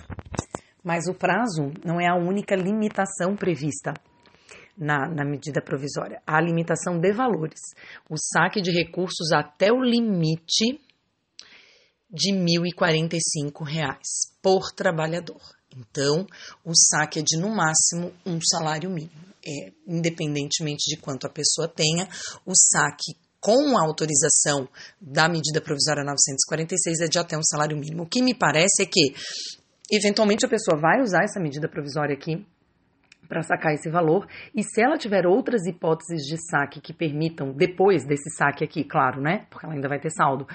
Mas 0.81 1.07
o 1.09 1.13
prazo 1.13 1.73
não 1.83 1.99
é 1.99 2.07
a 2.07 2.15
única 2.15 2.55
limitação 2.55 3.35
prevista 3.35 3.93
na, 4.77 5.09
na, 5.09 5.25
medida 5.25 5.61
provisória. 5.61 6.21
Há 6.25 6.39
limitação 6.39 6.99
de 6.99 7.11
valores. 7.11 7.59
O 8.09 8.15
saque 8.17 8.61
de 8.61 8.71
recursos 8.71 9.31
até 9.33 9.71
o 9.73 9.81
limite 9.81 10.79
de 12.15 12.31
R$ 12.33 12.39
1.045 12.39 13.65
por 14.41 14.71
trabalhador. 14.71 15.41
Então, 15.75 16.25
o 16.63 16.71
saque 16.73 17.19
é 17.19 17.21
de 17.21 17.37
no 17.37 17.49
máximo 17.49 18.13
um 18.25 18.39
salário 18.41 18.89
mínimo. 18.89 19.25
É, 19.47 19.71
independentemente 19.85 20.89
de 20.89 20.97
quanto 20.99 21.27
a 21.27 21.29
pessoa 21.29 21.67
tenha, 21.67 22.09
o 22.47 22.53
saque 22.55 23.13
com 23.39 23.77
a 23.77 23.85
autorização 23.85 24.67
da 24.99 25.29
medida 25.29 25.61
provisória 25.61 26.03
946 26.03 27.01
é 27.01 27.07
de 27.07 27.19
até 27.19 27.37
um 27.37 27.43
salário 27.43 27.77
mínimo. 27.77 28.03
O 28.03 28.07
que 28.07 28.23
me 28.23 28.33
parece 28.33 28.81
é 28.81 28.85
que, 28.87 29.13
eventualmente, 29.91 30.43
a 30.47 30.49
pessoa 30.49 30.81
vai 30.81 30.99
usar 30.99 31.23
essa 31.23 31.39
medida 31.39 31.69
provisória 31.69 32.15
aqui 32.15 32.43
para 33.27 33.43
sacar 33.43 33.73
esse 33.73 33.87
valor. 33.87 34.27
E 34.55 34.63
se 34.63 34.81
ela 34.81 34.97
tiver 34.97 35.27
outras 35.27 35.65
hipóteses 35.67 36.25
de 36.25 36.37
saque 36.49 36.81
que 36.81 36.91
permitam, 36.91 37.53
depois 37.53 38.03
desse 38.03 38.31
saque 38.35 38.63
aqui, 38.63 38.83
claro, 38.83 39.21
né? 39.21 39.45
Porque 39.51 39.65
ela 39.65 39.75
ainda 39.75 39.89
vai 39.89 39.99
ter 39.99 40.09
saldo, 40.09 40.47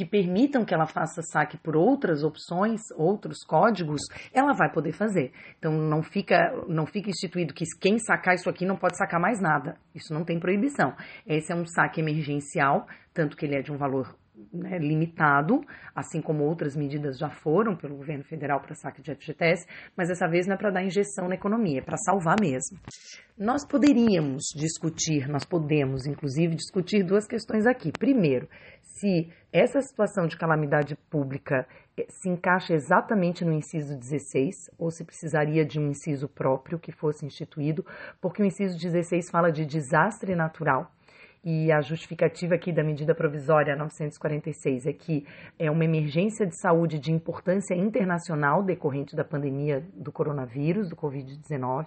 que 0.00 0.06
permitam 0.06 0.64
que 0.64 0.72
ela 0.72 0.86
faça 0.86 1.20
saque 1.20 1.58
por 1.58 1.76
outras 1.76 2.24
opções, 2.24 2.80
outros 2.96 3.44
códigos, 3.46 4.00
ela 4.32 4.54
vai 4.54 4.72
poder 4.72 4.92
fazer. 4.92 5.30
Então 5.58 5.72
não 5.72 6.02
fica, 6.02 6.54
não 6.66 6.86
fica 6.86 7.10
instituído 7.10 7.52
que 7.52 7.66
quem 7.78 7.98
sacar 7.98 8.34
isso 8.34 8.48
aqui 8.48 8.64
não 8.64 8.76
pode 8.76 8.96
sacar 8.96 9.20
mais 9.20 9.42
nada. 9.42 9.76
Isso 9.94 10.14
não 10.14 10.24
tem 10.24 10.40
proibição. 10.40 10.94
Esse 11.26 11.52
é 11.52 11.54
um 11.54 11.66
saque 11.66 12.00
emergencial, 12.00 12.86
tanto 13.12 13.36
que 13.36 13.44
ele 13.44 13.56
é 13.56 13.60
de 13.60 13.70
um 13.70 13.76
valor 13.76 14.16
né, 14.52 14.78
limitado, 14.78 15.60
assim 15.94 16.20
como 16.20 16.44
outras 16.44 16.76
medidas 16.76 17.18
já 17.18 17.30
foram 17.30 17.76
pelo 17.76 17.96
governo 17.96 18.24
federal 18.24 18.60
para 18.60 18.74
saque 18.74 19.02
de 19.02 19.14
FGTS, 19.14 19.66
mas 19.96 20.08
dessa 20.08 20.28
vez 20.28 20.46
não 20.46 20.54
é 20.54 20.58
para 20.58 20.70
dar 20.70 20.82
injeção 20.82 21.28
na 21.28 21.34
economia, 21.34 21.78
é 21.78 21.82
para 21.82 21.96
salvar 21.96 22.36
mesmo. 22.40 22.78
Nós 23.38 23.66
poderíamos 23.66 24.44
discutir, 24.54 25.28
nós 25.28 25.44
podemos 25.44 26.06
inclusive 26.06 26.54
discutir 26.54 27.02
duas 27.02 27.26
questões 27.26 27.66
aqui. 27.66 27.90
Primeiro, 27.92 28.48
se 28.82 29.32
essa 29.52 29.80
situação 29.80 30.26
de 30.26 30.36
calamidade 30.36 30.94
pública 31.08 31.66
eh, 31.96 32.06
se 32.08 32.28
encaixa 32.28 32.74
exatamente 32.74 33.44
no 33.44 33.52
inciso 33.52 33.98
16 33.98 34.70
ou 34.78 34.90
se 34.90 35.04
precisaria 35.04 35.64
de 35.64 35.80
um 35.80 35.88
inciso 35.88 36.28
próprio 36.28 36.78
que 36.78 36.92
fosse 36.92 37.24
instituído, 37.24 37.84
porque 38.20 38.42
o 38.42 38.46
inciso 38.46 38.78
16 38.78 39.30
fala 39.30 39.50
de 39.50 39.64
desastre 39.64 40.34
natural 40.34 40.92
e 41.42 41.72
a 41.72 41.80
justificativa 41.80 42.54
aqui 42.54 42.70
da 42.70 42.84
medida 42.84 43.14
provisória 43.14 43.74
946 43.74 44.86
é 44.86 44.92
que 44.92 45.26
é 45.58 45.70
uma 45.70 45.84
emergência 45.84 46.46
de 46.46 46.54
saúde 46.60 46.98
de 46.98 47.10
importância 47.10 47.74
internacional 47.74 48.62
decorrente 48.62 49.16
da 49.16 49.24
pandemia 49.24 49.82
do 49.94 50.12
coronavírus, 50.12 50.90
do 50.90 50.96
Covid-19, 50.96 51.86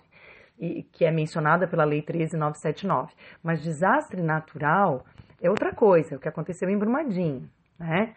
e 0.60 0.84
que 0.84 1.06
é 1.06 1.12
mencionada 1.12 1.68
pela 1.68 1.84
Lei 1.84 2.02
13979. 2.02 3.13
Mas 3.44 3.62
desastre 3.62 4.24
natural 4.24 5.06
é 5.39 5.50
outra 5.50 5.74
coisa, 5.74 6.16
é 6.16 6.18
o 6.18 6.20
que 6.20 6.30
aconteceu 6.30 6.68
em 6.70 6.78
Brumadinho, 6.78 7.48
né? 7.80 8.13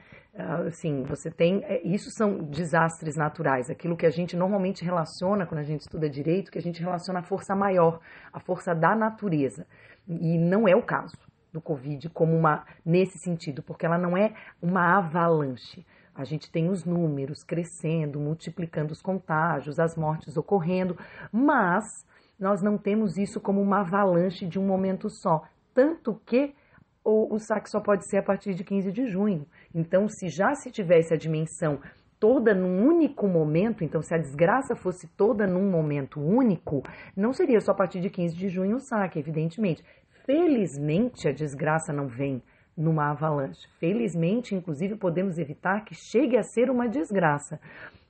Assim, 0.66 1.03
você 1.03 1.31
tem. 1.31 1.64
É, 1.64 1.81
isso 1.83 2.11
são 2.11 2.37
desastres 2.37 3.16
naturais, 3.16 3.70
aquilo 3.70 3.96
que 3.96 4.05
a 4.05 4.11
gente 4.11 4.37
normalmente 4.37 4.85
relaciona 4.85 5.46
quando 5.46 5.61
a 5.61 5.64
gente 5.64 5.81
estuda 5.81 6.11
direito, 6.11 6.51
que 6.51 6.59
a 6.59 6.62
gente 6.62 6.79
relaciona 6.83 7.20
a 7.20 7.22
força 7.22 7.57
maior, 7.57 8.01
a 8.31 8.38
força 8.38 8.75
da 8.75 8.94
natureza. 8.94 9.66
E 10.07 10.37
não 10.37 10.68
é 10.68 10.77
o 10.77 10.83
caso 10.83 11.16
do 11.56 11.60
Covid 11.60 12.10
como 12.10 12.36
uma 12.36 12.64
nesse 12.84 13.18
sentido, 13.18 13.62
porque 13.62 13.86
ela 13.86 13.98
não 13.98 14.16
é 14.16 14.34
uma 14.60 14.98
avalanche. 14.98 15.84
A 16.14 16.22
gente 16.22 16.50
tem 16.50 16.68
os 16.68 16.84
números 16.84 17.42
crescendo, 17.42 18.20
multiplicando 18.20 18.92
os 18.92 19.02
contágios, 19.02 19.78
as 19.78 19.96
mortes 19.96 20.36
ocorrendo, 20.36 20.96
mas 21.32 22.06
nós 22.38 22.62
não 22.62 22.76
temos 22.76 23.16
isso 23.16 23.40
como 23.40 23.60
uma 23.60 23.80
avalanche 23.80 24.46
de 24.46 24.58
um 24.58 24.66
momento 24.66 25.08
só. 25.08 25.42
Tanto 25.74 26.20
que 26.24 26.54
o, 27.02 27.34
o 27.34 27.38
saque 27.38 27.70
só 27.70 27.80
pode 27.80 28.06
ser 28.06 28.18
a 28.18 28.22
partir 28.22 28.54
de 28.54 28.64
15 28.64 28.92
de 28.92 29.06
junho. 29.06 29.46
Então, 29.74 30.08
se 30.08 30.28
já 30.28 30.54
se 30.54 30.70
tivesse 30.70 31.14
a 31.14 31.16
dimensão 31.16 31.80
toda 32.18 32.54
num 32.54 32.86
único 32.86 33.28
momento, 33.28 33.84
então 33.84 34.00
se 34.00 34.14
a 34.14 34.18
desgraça 34.18 34.74
fosse 34.74 35.06
toda 35.06 35.46
num 35.46 35.70
momento 35.70 36.18
único, 36.18 36.82
não 37.14 37.32
seria 37.32 37.60
só 37.60 37.72
a 37.72 37.74
partir 37.74 38.00
de 38.00 38.10
15 38.10 38.34
de 38.34 38.48
junho 38.48 38.76
o 38.76 38.80
saque, 38.80 39.18
evidentemente. 39.18 39.84
Felizmente 40.26 41.28
a 41.28 41.32
desgraça 41.32 41.92
não 41.92 42.08
vem 42.08 42.42
numa 42.76 43.10
avalanche. 43.10 43.66
Felizmente, 43.78 44.54
inclusive, 44.54 44.96
podemos 44.96 45.38
evitar 45.38 45.84
que 45.84 45.94
chegue 45.94 46.36
a 46.36 46.42
ser 46.42 46.68
uma 46.68 46.88
desgraça. 46.88 47.60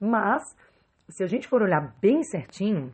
Mas, 0.01 0.57
se 1.11 1.23
a 1.23 1.27
gente 1.27 1.47
for 1.47 1.63
olhar 1.63 1.95
bem 2.01 2.23
certinho, 2.25 2.93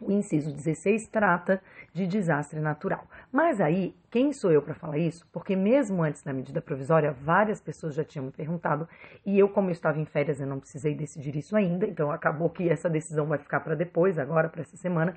o 0.00 0.12
inciso 0.12 0.52
16 0.52 1.08
trata 1.08 1.60
de 1.92 2.06
desastre 2.06 2.60
natural. 2.60 3.06
Mas 3.32 3.60
aí, 3.60 3.94
quem 4.10 4.32
sou 4.32 4.52
eu 4.52 4.62
para 4.62 4.74
falar 4.74 4.98
isso? 4.98 5.26
Porque 5.32 5.56
mesmo 5.56 6.02
antes 6.02 6.22
da 6.22 6.32
medida 6.32 6.60
provisória, 6.60 7.12
várias 7.12 7.60
pessoas 7.60 7.94
já 7.94 8.04
tinham 8.04 8.26
me 8.26 8.32
perguntado, 8.32 8.88
e 9.24 9.38
eu, 9.38 9.48
como 9.48 9.68
eu 9.68 9.72
estava 9.72 9.98
em 9.98 10.04
férias, 10.04 10.40
eu 10.40 10.46
não 10.46 10.60
precisei 10.60 10.94
decidir 10.94 11.36
isso 11.36 11.56
ainda, 11.56 11.86
então 11.86 12.10
acabou 12.10 12.50
que 12.50 12.68
essa 12.68 12.88
decisão 12.88 13.26
vai 13.26 13.38
ficar 13.38 13.60
para 13.60 13.74
depois, 13.74 14.18
agora, 14.18 14.48
para 14.48 14.62
essa 14.62 14.76
semana. 14.76 15.16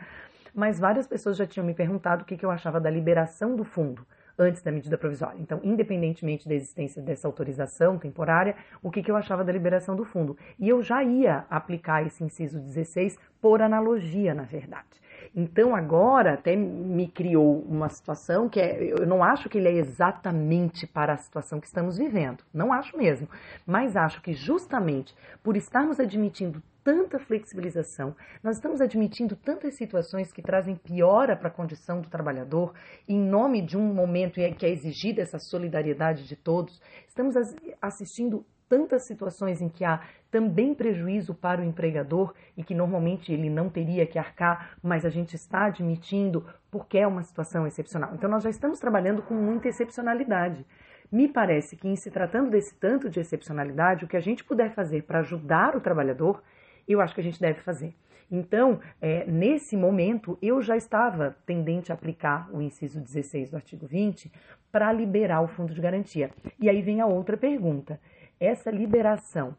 Mas 0.54 0.80
várias 0.80 1.08
pessoas 1.08 1.38
já 1.38 1.46
tinham 1.46 1.66
me 1.66 1.74
perguntado 1.74 2.24
o 2.24 2.26
que, 2.26 2.38
que 2.38 2.46
eu 2.46 2.52
achava 2.52 2.80
da 2.80 2.90
liberação 2.90 3.56
do 3.56 3.64
fundo 3.64 4.06
antes 4.38 4.62
da 4.62 4.72
medida 4.72 4.98
provisória. 4.98 5.40
Então, 5.40 5.60
independentemente 5.64 6.48
da 6.48 6.56
existência 6.56 7.02
dessa 7.02 7.28
autorização 7.28 7.98
temporária, 7.98 8.56
o 8.82 8.90
que, 8.90 9.04
que 9.04 9.12
eu 9.12 9.16
achava 9.16 9.44
da 9.44 9.52
liberação 9.52 9.96
do 9.96 10.04
fundo. 10.04 10.38
E 10.58 10.68
eu 10.68 10.82
já 10.82 11.04
ia 11.04 11.46
aplicar 11.50 12.06
esse 12.06 12.24
inciso 12.24 12.60
16 12.60 13.18
por 13.40 13.62
analogia, 13.62 14.34
na 14.34 14.44
verdade. 14.44 15.02
Então, 15.34 15.74
agora 15.74 16.34
até 16.34 16.58
me 16.58 17.08
criou 17.08 17.62
uma 17.62 17.88
situação 17.88 18.50
que 18.50 18.60
é, 18.60 18.92
eu 18.92 19.08
não 19.08 19.24
acho 19.24 19.48
que 19.48 19.58
ele 19.58 19.70
é 19.70 19.74
exatamente 19.74 20.86
para 20.86 21.14
a 21.14 21.18
situação 21.18 21.60
que 21.60 21.68
estamos 21.68 21.98
vivendo, 21.98 22.44
não 22.54 22.74
acho 22.74 22.98
mesmo, 22.98 23.30
mas 23.66 23.96
acho 23.96 24.22
que 24.22 24.34
justamente 24.34 25.16
por 25.42 25.56
estarmos 25.56 26.02
admitindo 26.02 26.62
tanta 26.84 27.18
flexibilização, 27.18 28.14
nós 28.44 28.58
estamos 28.58 28.82
admitindo 28.82 29.36
tantas 29.36 29.76
situações 29.76 30.34
que 30.34 30.42
trazem 30.42 30.76
piora 30.76 31.36
para 31.36 31.48
a 31.48 31.52
condição 31.52 32.02
do 32.02 32.10
trabalhador, 32.10 32.74
em 33.08 33.20
nome 33.20 33.62
de 33.62 33.78
um 33.78 33.94
momento 33.94 34.40
em 34.40 34.54
que 34.54 34.66
é 34.66 34.70
exigida 34.70 35.22
essa 35.22 35.40
solidariedade 35.40 36.28
de 36.28 36.36
todos, 36.36 36.82
estamos 37.08 37.36
assistindo 37.82 38.46
tantas 38.72 39.04
situações 39.04 39.62
em 39.62 39.68
que 39.68 39.84
há 39.84 40.00
também 40.32 40.74
prejuízo 40.74 41.36
para 41.36 41.60
o 41.60 41.64
empregador 41.66 42.34
e 42.56 42.64
que 42.64 42.74
normalmente 42.74 43.34
ele 43.34 43.50
não 43.50 43.70
teria 43.70 44.08
que 44.08 44.18
arcar, 44.18 44.78
mas 44.82 45.04
a 45.04 45.10
gente 45.10 45.36
está 45.36 45.66
admitindo 45.66 46.46
porque 46.72 46.98
é 46.98 47.06
uma 47.06 47.22
situação 47.22 47.68
excepcional. 47.68 48.12
Então 48.14 48.30
nós 48.30 48.44
já 48.44 48.50
estamos 48.50 48.80
trabalhando 48.80 49.22
com 49.22 49.34
muita 49.34 49.68
excepcionalidade. 49.68 50.66
Me 51.12 51.28
parece 51.28 51.76
que, 51.76 51.90
em 51.90 51.98
se 51.98 52.10
tratando 52.10 52.50
desse 52.50 52.74
tanto 52.76 53.10
de 53.10 53.20
excepcionalidade, 53.20 54.06
o 54.06 54.08
que 54.08 54.16
a 54.16 54.22
gente 54.22 54.46
puder 54.46 54.72
fazer 54.74 55.04
para 55.04 55.20
ajudar 55.20 55.76
o 55.76 55.82
trabalhador 55.82 56.42
eu 56.88 57.02
acho 57.02 57.14
que 57.14 57.22
a 57.22 57.24
gente 57.24 57.40
deve 57.40 57.60
fazer. 57.62 57.94
Então, 58.30 58.80
é, 59.02 59.26
nesse 59.26 59.76
momento, 59.76 60.38
eu 60.42 60.62
já 60.62 60.78
estava 60.78 61.36
tendente 61.46 61.92
a 61.92 61.96
aplicar 61.96 62.50
o 62.54 62.62
inciso 62.62 63.00
16 63.00 63.52
do 63.52 63.58
artigo 63.58 63.86
20 63.86 64.32
para 64.72 64.92
liberar 64.94 65.42
o 65.42 65.48
fundo 65.50 65.74
de 65.74 65.82
garantia. 65.82 66.32
E 66.58 66.70
aí 66.70 66.82
vem 66.82 67.02
a 67.02 67.06
outra 67.06 67.36
pergunta. 67.36 68.00
Essa 68.42 68.72
liberação 68.72 69.56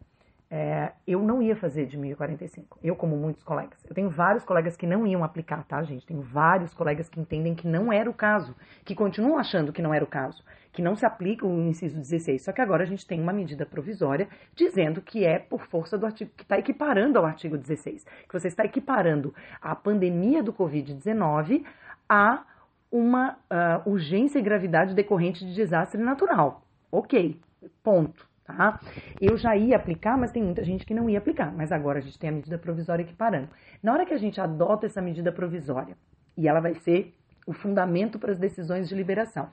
é, 0.50 0.90
eu 1.06 1.22
não 1.22 1.40
ia 1.40 1.54
fazer 1.54 1.86
de 1.86 1.96
1045. 1.96 2.80
Eu, 2.82 2.96
como 2.96 3.16
muitos 3.16 3.44
colegas. 3.44 3.78
Eu 3.88 3.94
tenho 3.94 4.10
vários 4.10 4.44
colegas 4.44 4.76
que 4.76 4.88
não 4.88 5.06
iam 5.06 5.22
aplicar, 5.22 5.64
tá, 5.64 5.80
gente? 5.84 6.04
Tenho 6.04 6.20
vários 6.20 6.74
colegas 6.74 7.08
que 7.08 7.20
entendem 7.20 7.54
que 7.54 7.68
não 7.68 7.92
era 7.92 8.10
o 8.10 8.12
caso, 8.12 8.56
que 8.84 8.92
continuam 8.92 9.38
achando 9.38 9.72
que 9.72 9.80
não 9.80 9.94
era 9.94 10.04
o 10.04 10.06
caso, 10.08 10.44
que 10.72 10.82
não 10.82 10.96
se 10.96 11.06
aplica 11.06 11.46
o 11.46 11.62
inciso 11.62 11.96
16. 11.96 12.42
Só 12.42 12.50
que 12.50 12.60
agora 12.60 12.82
a 12.82 12.86
gente 12.86 13.06
tem 13.06 13.20
uma 13.20 13.32
medida 13.32 13.64
provisória 13.64 14.28
dizendo 14.52 15.00
que 15.00 15.24
é 15.24 15.38
por 15.38 15.64
força 15.68 15.96
do 15.96 16.04
artigo, 16.04 16.32
que 16.36 16.42
está 16.42 16.58
equiparando 16.58 17.20
ao 17.20 17.24
artigo 17.24 17.56
16. 17.56 18.04
Que 18.28 18.32
você 18.32 18.48
está 18.48 18.64
equiparando 18.64 19.32
a 19.60 19.76
pandemia 19.76 20.42
do 20.42 20.52
Covid-19 20.52 21.64
a 22.08 22.42
uma 22.90 23.38
uh, 23.48 23.88
urgência 23.88 24.40
e 24.40 24.42
gravidade 24.42 24.92
decorrente 24.92 25.46
de 25.46 25.54
desastre 25.54 26.02
natural. 26.02 26.66
Ok, 26.90 27.40
ponto 27.80 28.31
tá? 28.56 28.80
Eu 29.20 29.36
já 29.36 29.56
ia 29.56 29.76
aplicar, 29.76 30.16
mas 30.16 30.30
tem 30.30 30.42
muita 30.42 30.64
gente 30.64 30.86
que 30.86 30.94
não 30.94 31.08
ia 31.08 31.18
aplicar. 31.18 31.52
Mas 31.52 31.72
agora 31.72 31.98
a 31.98 32.02
gente 32.02 32.18
tem 32.18 32.30
a 32.30 32.32
medida 32.32 32.58
provisória 32.58 33.02
equiparando. 33.02 33.48
Na 33.82 33.92
hora 33.92 34.06
que 34.06 34.14
a 34.14 34.18
gente 34.18 34.40
adota 34.40 34.86
essa 34.86 35.02
medida 35.02 35.32
provisória, 35.32 35.96
e 36.36 36.48
ela 36.48 36.60
vai 36.60 36.74
ser 36.74 37.14
o 37.46 37.52
fundamento 37.52 38.18
para 38.18 38.32
as 38.32 38.38
decisões 38.38 38.88
de 38.88 38.94
liberação, 38.94 39.48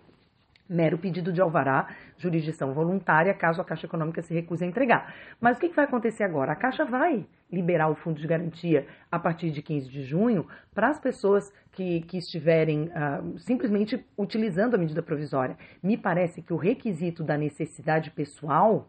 mero 0.69 0.97
pedido 0.97 1.33
de 1.33 1.41
alvará, 1.41 1.87
jurisdição 2.17 2.73
voluntária, 2.73 3.33
caso 3.33 3.59
a 3.59 3.65
Caixa 3.65 3.87
Econômica 3.87 4.21
se 4.21 4.33
recuse 4.33 4.63
a 4.63 4.67
entregar. 4.67 5.13
Mas 5.41 5.57
o 5.57 5.59
que, 5.59 5.69
vai 5.69 5.85
acontecer 5.85 6.23
agora? 6.23 6.51
A 6.51 6.55
Caixa 6.55 6.85
vai 6.85 7.25
liberar 7.51 7.89
o 7.89 7.95
fundo 7.95 8.21
de 8.21 8.27
garantia 8.27 8.85
a 9.11 9.17
partir 9.17 9.49
de 9.49 9.61
15 9.61 9.89
de 9.89 10.03
junho 10.03 10.45
para 10.73 10.89
as 10.89 10.99
pessoas 10.99 11.51
que, 11.71 12.01
que 12.01 12.17
estiverem 12.17 12.89
uh, 12.89 13.39
simplesmente 13.39 14.05
utilizando 14.17 14.75
a 14.75 14.77
medida 14.77 15.01
provisória. 15.01 15.57
Me 15.81 15.97
parece 15.97 16.41
que 16.41 16.53
o 16.53 16.57
requisito 16.57 17.23
da 17.23 17.37
necessidade 17.37 18.11
pessoal 18.11 18.87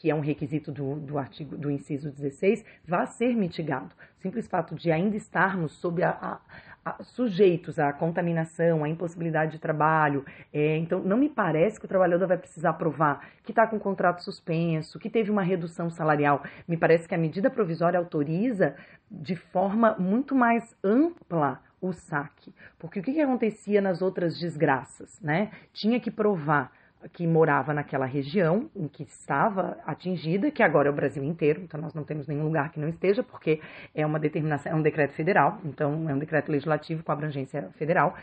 que 0.00 0.10
é 0.10 0.14
um 0.14 0.20
requisito 0.20 0.72
do, 0.72 0.96
do 0.96 1.18
artigo 1.18 1.58
do 1.58 1.70
inciso 1.70 2.10
16, 2.10 2.64
vai 2.88 3.06
ser 3.06 3.36
mitigado. 3.36 3.94
O 4.18 4.22
simples 4.22 4.48
fato 4.48 4.74
de 4.74 4.90
ainda 4.90 5.14
estarmos 5.14 5.72
sob 5.72 6.02
a, 6.02 6.40
a 6.82 7.02
sujeitos 7.02 7.78
à 7.78 7.92
contaminação, 7.92 8.82
à 8.82 8.88
impossibilidade 8.88 9.52
de 9.52 9.58
trabalho. 9.58 10.24
É, 10.50 10.78
então, 10.78 11.00
não 11.00 11.18
me 11.18 11.28
parece 11.28 11.78
que 11.78 11.84
o 11.84 11.88
trabalhador 11.88 12.26
vai 12.26 12.38
precisar 12.38 12.72
provar 12.72 13.28
que 13.44 13.52
está 13.52 13.66
com 13.66 13.76
o 13.76 13.80
contrato 13.80 14.24
suspenso, 14.24 14.98
que 14.98 15.10
teve 15.10 15.30
uma 15.30 15.42
redução 15.42 15.90
salarial. 15.90 16.42
Me 16.66 16.78
parece 16.78 17.06
que 17.06 17.14
a 17.14 17.18
medida 17.18 17.50
provisória 17.50 17.98
autoriza 17.98 18.74
de 19.10 19.36
forma 19.36 19.96
muito 19.98 20.34
mais 20.34 20.74
ampla 20.82 21.60
o 21.78 21.92
saque. 21.92 22.54
Porque 22.78 23.00
o 23.00 23.02
que, 23.02 23.12
que 23.12 23.20
acontecia 23.20 23.82
nas 23.82 24.00
outras 24.00 24.38
desgraças? 24.38 25.20
Né? 25.20 25.50
Tinha 25.74 26.00
que 26.00 26.10
provar 26.10 26.72
que 27.12 27.26
morava 27.26 27.72
naquela 27.72 28.04
região 28.04 28.70
em 28.74 28.86
que 28.86 29.02
estava 29.02 29.78
atingida, 29.86 30.50
que 30.50 30.62
agora 30.62 30.88
é 30.88 30.90
o 30.90 30.94
Brasil 30.94 31.24
inteiro, 31.24 31.62
então 31.62 31.80
nós 31.80 31.94
não 31.94 32.04
temos 32.04 32.26
nenhum 32.26 32.44
lugar 32.44 32.70
que 32.70 32.80
não 32.80 32.88
esteja, 32.88 33.22
porque 33.22 33.60
é 33.94 34.04
uma 34.04 34.18
determinação, 34.18 34.72
é 34.72 34.74
um 34.74 34.82
decreto 34.82 35.12
federal, 35.14 35.58
então 35.64 36.08
é 36.08 36.14
um 36.14 36.18
decreto 36.18 36.50
legislativo 36.50 37.02
com 37.02 37.12
abrangência 37.12 37.70
federal 37.76 38.14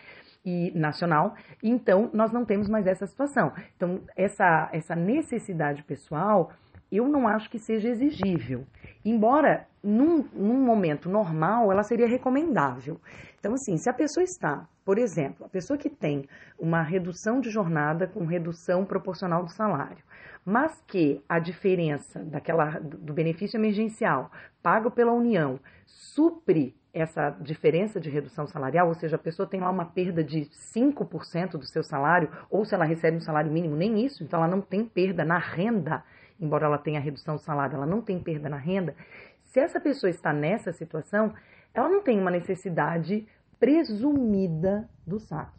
e 0.46 0.72
nacional, 0.76 1.36
então 1.62 2.10
nós 2.14 2.32
não 2.32 2.46
temos 2.46 2.70
mais 2.70 2.88
essa 2.88 3.06
situação. 3.08 3.52
Então, 3.76 4.00
essa, 4.16 4.70
essa 4.72 4.96
necessidade 4.96 5.84
pessoal 5.84 6.52
eu 6.92 7.08
não 7.08 7.28
acho 7.28 7.50
que 7.50 7.60
seja 7.60 7.90
exigível. 7.90 8.66
Embora 9.04 9.68
num, 9.84 10.26
num, 10.34 10.62
momento 10.62 11.10
normal 11.10 11.72
ela 11.72 11.84
seria 11.84 12.08
recomendável. 12.08 13.00
Então, 13.48 13.56
assim, 13.56 13.78
se 13.78 13.90
a 13.90 13.94
pessoa 13.94 14.26
está, 14.26 14.68
por 14.84 14.98
exemplo, 14.98 15.46
a 15.46 15.48
pessoa 15.48 15.78
que 15.78 15.90
tem 15.90 16.28
uma 16.60 16.82
redução 16.82 17.40
de 17.40 17.50
jornada 17.50 18.06
com 18.06 18.26
redução 18.26 18.84
proporcional 18.84 19.42
do 19.42 19.50
salário, 19.50 20.04
mas 20.44 20.84
que 20.86 21.24
a 21.30 21.40
diferença 21.40 22.26
daquela 22.26 22.78
do 22.78 23.14
benefício 23.14 23.56
emergencial 23.56 24.30
pago 24.62 24.92
pela 24.92 25.14
União 25.14 25.62
supre 25.86 26.76
essa 26.94 27.30
diferença 27.40 28.02
de 28.02 28.10
redução 28.10 28.46
salarial, 28.48 28.90
ou 28.90 28.94
seja, 28.96 29.16
a 29.16 29.20
pessoa 29.20 29.48
tem 29.48 29.62
lá 29.62 29.70
uma 29.70 29.86
perda 29.86 30.22
de 30.22 30.42
5% 30.76 31.52
do 31.52 31.66
seu 31.66 31.84
salário, 31.84 32.30
ou 32.50 32.66
se 32.66 32.76
ela 32.76 32.84
recebe 32.84 33.16
um 33.16 33.22
salário 33.22 33.50
mínimo, 33.50 33.78
nem 33.78 34.06
isso, 34.06 34.26
então 34.26 34.44
ela 34.44 34.54
não 34.54 34.60
tem 34.60 34.84
perda 34.84 35.24
na 35.24 35.38
renda 35.38 36.04
embora 36.38 36.66
ela 36.66 36.78
tenha 36.78 37.00
redução 37.00 37.36
do 37.36 37.42
salário, 37.42 37.78
ela 37.78 37.86
não 37.86 38.00
tem 38.00 38.20
perda 38.20 38.48
na 38.48 38.58
renda. 38.58 38.94
Se 39.42 39.60
essa 39.60 39.80
pessoa 39.80 40.08
está 40.08 40.32
nessa 40.32 40.72
situação, 40.72 41.34
ela 41.78 41.90
não 41.90 42.02
tem 42.02 42.20
uma 42.20 42.32
necessidade 42.32 43.28
presumida 43.60 44.90
do 45.06 45.20
saque. 45.20 45.58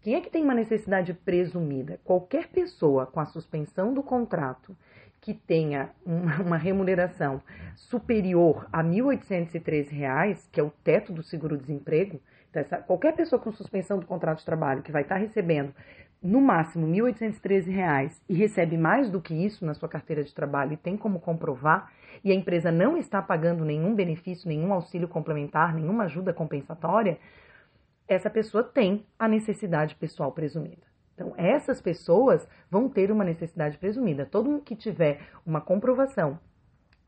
Quem 0.00 0.14
é 0.14 0.20
que 0.20 0.30
tem 0.30 0.44
uma 0.44 0.54
necessidade 0.54 1.12
presumida? 1.12 2.00
Qualquer 2.04 2.48
pessoa 2.48 3.06
com 3.06 3.20
a 3.20 3.26
suspensão 3.26 3.92
do 3.92 4.02
contrato 4.02 4.76
que 5.20 5.34
tenha 5.34 5.90
uma, 6.06 6.56
remuneração 6.56 7.42
superior 7.74 8.68
a 8.72 8.82
R$ 8.82 8.88
1.813, 8.88 10.48
que 10.52 10.60
é 10.60 10.62
o 10.62 10.70
teto 10.82 11.12
do 11.12 11.22
seguro-desemprego, 11.22 12.20
então 12.50 12.82
qualquer 12.82 13.14
pessoa 13.14 13.40
com 13.40 13.52
suspensão 13.52 13.98
do 13.98 14.06
contrato 14.06 14.38
de 14.38 14.44
trabalho 14.44 14.82
que 14.82 14.92
vai 14.92 15.02
estar 15.02 15.16
recebendo 15.16 15.74
no 16.22 16.40
máximo 16.40 16.86
R$ 16.86 17.00
1.813 17.12 18.12
e 18.28 18.34
recebe 18.34 18.76
mais 18.76 19.10
do 19.10 19.20
que 19.20 19.34
isso 19.34 19.64
na 19.64 19.74
sua 19.74 19.88
carteira 19.88 20.24
de 20.24 20.34
trabalho 20.34 20.72
e 20.72 20.76
tem 20.76 20.96
como 20.96 21.20
comprovar, 21.20 21.92
e 22.24 22.32
a 22.32 22.34
empresa 22.34 22.70
não 22.70 22.96
está 22.96 23.22
pagando 23.22 23.64
nenhum 23.64 23.94
benefício, 23.94 24.48
nenhum 24.48 24.72
auxílio 24.72 25.08
complementar, 25.08 25.74
nenhuma 25.74 26.04
ajuda 26.04 26.32
compensatória, 26.32 27.18
essa 28.06 28.30
pessoa 28.30 28.64
tem 28.64 29.04
a 29.18 29.28
necessidade 29.28 29.94
pessoal 29.94 30.32
presumida. 30.32 30.88
Então, 31.14 31.34
essas 31.36 31.80
pessoas 31.80 32.48
vão 32.70 32.88
ter 32.88 33.10
uma 33.10 33.24
necessidade 33.24 33.76
presumida. 33.76 34.24
Todo 34.24 34.48
mundo 34.48 34.62
que 34.62 34.76
tiver 34.76 35.20
uma 35.44 35.60
comprovação 35.60 36.38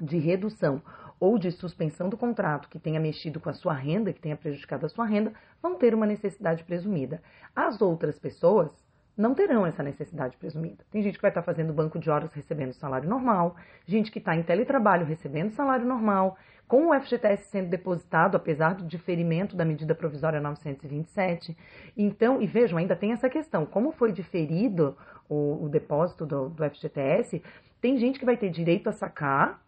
de 0.00 0.18
redução 0.18 0.82
ou 1.18 1.38
de 1.38 1.52
suspensão 1.52 2.08
do 2.08 2.16
contrato 2.16 2.68
que 2.68 2.78
tenha 2.78 2.98
mexido 2.98 3.38
com 3.38 3.50
a 3.50 3.54
sua 3.54 3.74
renda, 3.74 4.12
que 4.12 4.20
tenha 4.20 4.36
prejudicado 4.36 4.86
a 4.86 4.88
sua 4.88 5.04
renda, 5.04 5.32
vão 5.62 5.76
ter 5.76 5.94
uma 5.94 6.06
necessidade 6.06 6.64
presumida. 6.64 7.22
As 7.54 7.80
outras 7.80 8.18
pessoas 8.18 8.72
não 9.20 9.34
terão 9.34 9.66
essa 9.66 9.82
necessidade 9.82 10.36
presumida. 10.38 10.82
Tem 10.90 11.02
gente 11.02 11.16
que 11.16 11.22
vai 11.22 11.30
estar 11.30 11.42
fazendo 11.42 11.74
banco 11.74 11.98
de 11.98 12.10
horas 12.10 12.32
recebendo 12.32 12.72
salário 12.72 13.08
normal, 13.08 13.54
gente 13.86 14.10
que 14.10 14.18
está 14.18 14.34
em 14.34 14.42
teletrabalho 14.42 15.04
recebendo 15.04 15.50
salário 15.50 15.86
normal, 15.86 16.38
com 16.66 16.88
o 16.88 17.00
FGTS 17.00 17.50
sendo 17.50 17.68
depositado, 17.68 18.36
apesar 18.36 18.74
do 18.74 18.84
diferimento 18.84 19.56
da 19.56 19.64
medida 19.64 19.94
provisória 19.94 20.40
927. 20.40 21.54
Então, 21.96 22.40
e 22.40 22.46
vejam, 22.46 22.78
ainda 22.78 22.96
tem 22.96 23.12
essa 23.12 23.28
questão: 23.28 23.66
como 23.66 23.92
foi 23.92 24.10
diferido 24.10 24.96
o, 25.28 25.64
o 25.64 25.68
depósito 25.68 26.24
do, 26.24 26.48
do 26.48 26.70
FGTS, 26.70 27.42
tem 27.80 27.98
gente 27.98 28.18
que 28.18 28.24
vai 28.24 28.36
ter 28.36 28.50
direito 28.50 28.88
a 28.88 28.92
sacar 28.92 29.60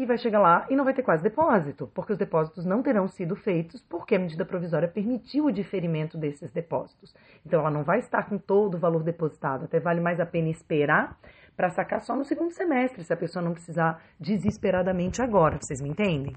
e 0.00 0.06
vai 0.06 0.16
chegar 0.16 0.40
lá 0.40 0.66
e 0.70 0.74
não 0.74 0.82
vai 0.82 0.94
ter 0.94 1.02
quase 1.02 1.22
depósito, 1.22 1.86
porque 1.94 2.12
os 2.12 2.18
depósitos 2.18 2.64
não 2.64 2.82
terão 2.82 3.06
sido 3.06 3.36
feitos 3.36 3.82
porque 3.82 4.14
a 4.14 4.18
medida 4.18 4.46
provisória 4.46 4.88
permitiu 4.88 5.44
o 5.44 5.52
diferimento 5.52 6.16
desses 6.16 6.50
depósitos. 6.50 7.14
Então 7.44 7.60
ela 7.60 7.70
não 7.70 7.84
vai 7.84 7.98
estar 7.98 8.26
com 8.26 8.38
todo 8.38 8.76
o 8.76 8.80
valor 8.80 9.02
depositado, 9.02 9.66
até 9.66 9.78
vale 9.78 10.00
mais 10.00 10.18
a 10.18 10.24
pena 10.24 10.48
esperar 10.48 11.18
para 11.54 11.68
sacar 11.68 12.00
só 12.00 12.16
no 12.16 12.24
segundo 12.24 12.50
semestre, 12.52 13.04
se 13.04 13.12
a 13.12 13.16
pessoa 13.16 13.44
não 13.44 13.52
precisar 13.52 14.02
desesperadamente 14.18 15.20
agora, 15.20 15.58
vocês 15.60 15.82
me 15.82 15.90
entendem? 15.90 16.34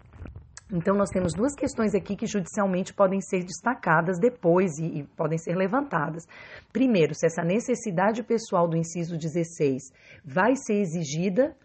Então, 0.71 0.95
nós 0.95 1.09
temos 1.09 1.33
duas 1.33 1.53
questões 1.55 1.93
aqui 1.93 2.15
que 2.15 2.25
judicialmente 2.25 2.93
podem 2.93 3.21
ser 3.21 3.43
destacadas 3.43 4.19
depois 4.19 4.77
e, 4.79 4.99
e, 4.99 5.03
podem 5.15 5.37
ser 5.37 5.55
levantadas. 5.55 6.25
Primeiro, 6.73 7.13
se 7.13 7.27
essa 7.27 7.43
necessidade 7.43 8.23
pessoal 8.23 8.67
do 8.67 8.75
inciso 8.75 9.15
16 9.17 9.83
vai 10.25 10.55
ser 10.55 10.81
exigida 10.81 11.55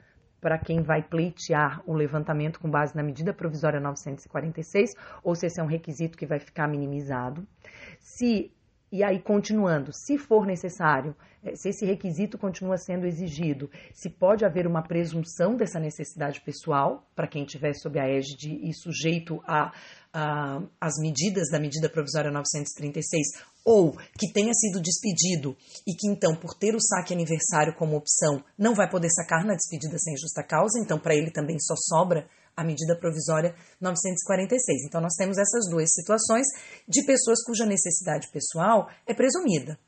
para 0.40 0.58
quem 0.58 0.82
vai 0.82 1.02
pleitear 1.02 1.82
o 1.86 1.92
levantamento 1.92 2.60
com 2.60 2.70
base 2.70 2.94
na 2.96 3.02
medida 3.02 3.32
provisória 3.32 3.80
946, 3.80 4.90
ou 5.22 5.34
se 5.34 5.46
esse 5.46 5.60
é 5.60 5.62
um 5.62 5.66
requisito 5.66 6.16
que 6.16 6.26
vai 6.26 6.38
ficar 6.38 6.68
minimizado. 6.68 7.46
Se 7.98 8.52
e 8.90 9.04
aí, 9.04 9.20
continuando, 9.20 9.92
se 9.92 10.16
for 10.16 10.46
necessário, 10.46 11.14
eh, 11.44 11.54
se 11.54 11.68
esse 11.68 11.84
requisito 11.84 12.38
continua 12.38 12.78
sendo 12.78 13.06
exigido, 13.06 13.70
se 13.92 14.08
pode 14.08 14.46
haver 14.46 14.66
uma 14.66 14.82
presunção 14.82 15.56
dessa 15.56 15.78
necessidade 15.78 16.40
pessoal 16.40 17.06
para 17.14 17.28
quem 17.28 17.44
estiver 17.44 17.74
sob 17.74 17.98
a 17.98 18.08
égide 18.08 18.58
e 18.66 18.72
sujeito 18.72 19.42
as 20.80 20.94
medidas 20.98 21.50
da 21.50 21.60
medida 21.60 21.88
provisória 21.90 22.30
936, 22.30 23.44
ou 23.68 23.92
que 24.18 24.32
tenha 24.32 24.54
sido 24.54 24.80
despedido 24.80 25.54
e 25.86 25.94
que 25.94 26.08
então, 26.08 26.34
por 26.34 26.54
ter 26.54 26.74
o 26.74 26.80
saque 26.80 27.12
aniversário 27.12 27.76
como 27.76 27.98
opção, 27.98 28.42
não 28.56 28.74
vai 28.74 28.88
poder 28.88 29.10
sacar 29.10 29.44
na 29.44 29.54
despedida 29.54 29.98
sem 29.98 30.16
justa 30.16 30.42
causa, 30.42 30.80
então 30.80 30.98
para 30.98 31.14
ele 31.14 31.30
também 31.30 31.60
só 31.60 31.74
sobra 31.76 32.26
a 32.56 32.64
medida 32.64 32.98
provisória 32.98 33.54
946. 33.78 34.86
Então, 34.86 35.02
nós 35.02 35.14
temos 35.18 35.36
essas 35.36 35.68
duas 35.68 35.92
situações 35.92 36.46
de 36.88 37.04
pessoas 37.04 37.44
cuja 37.44 37.66
necessidade 37.66 38.30
pessoal 38.32 38.88
é 39.06 39.12
presumida. 39.12 39.78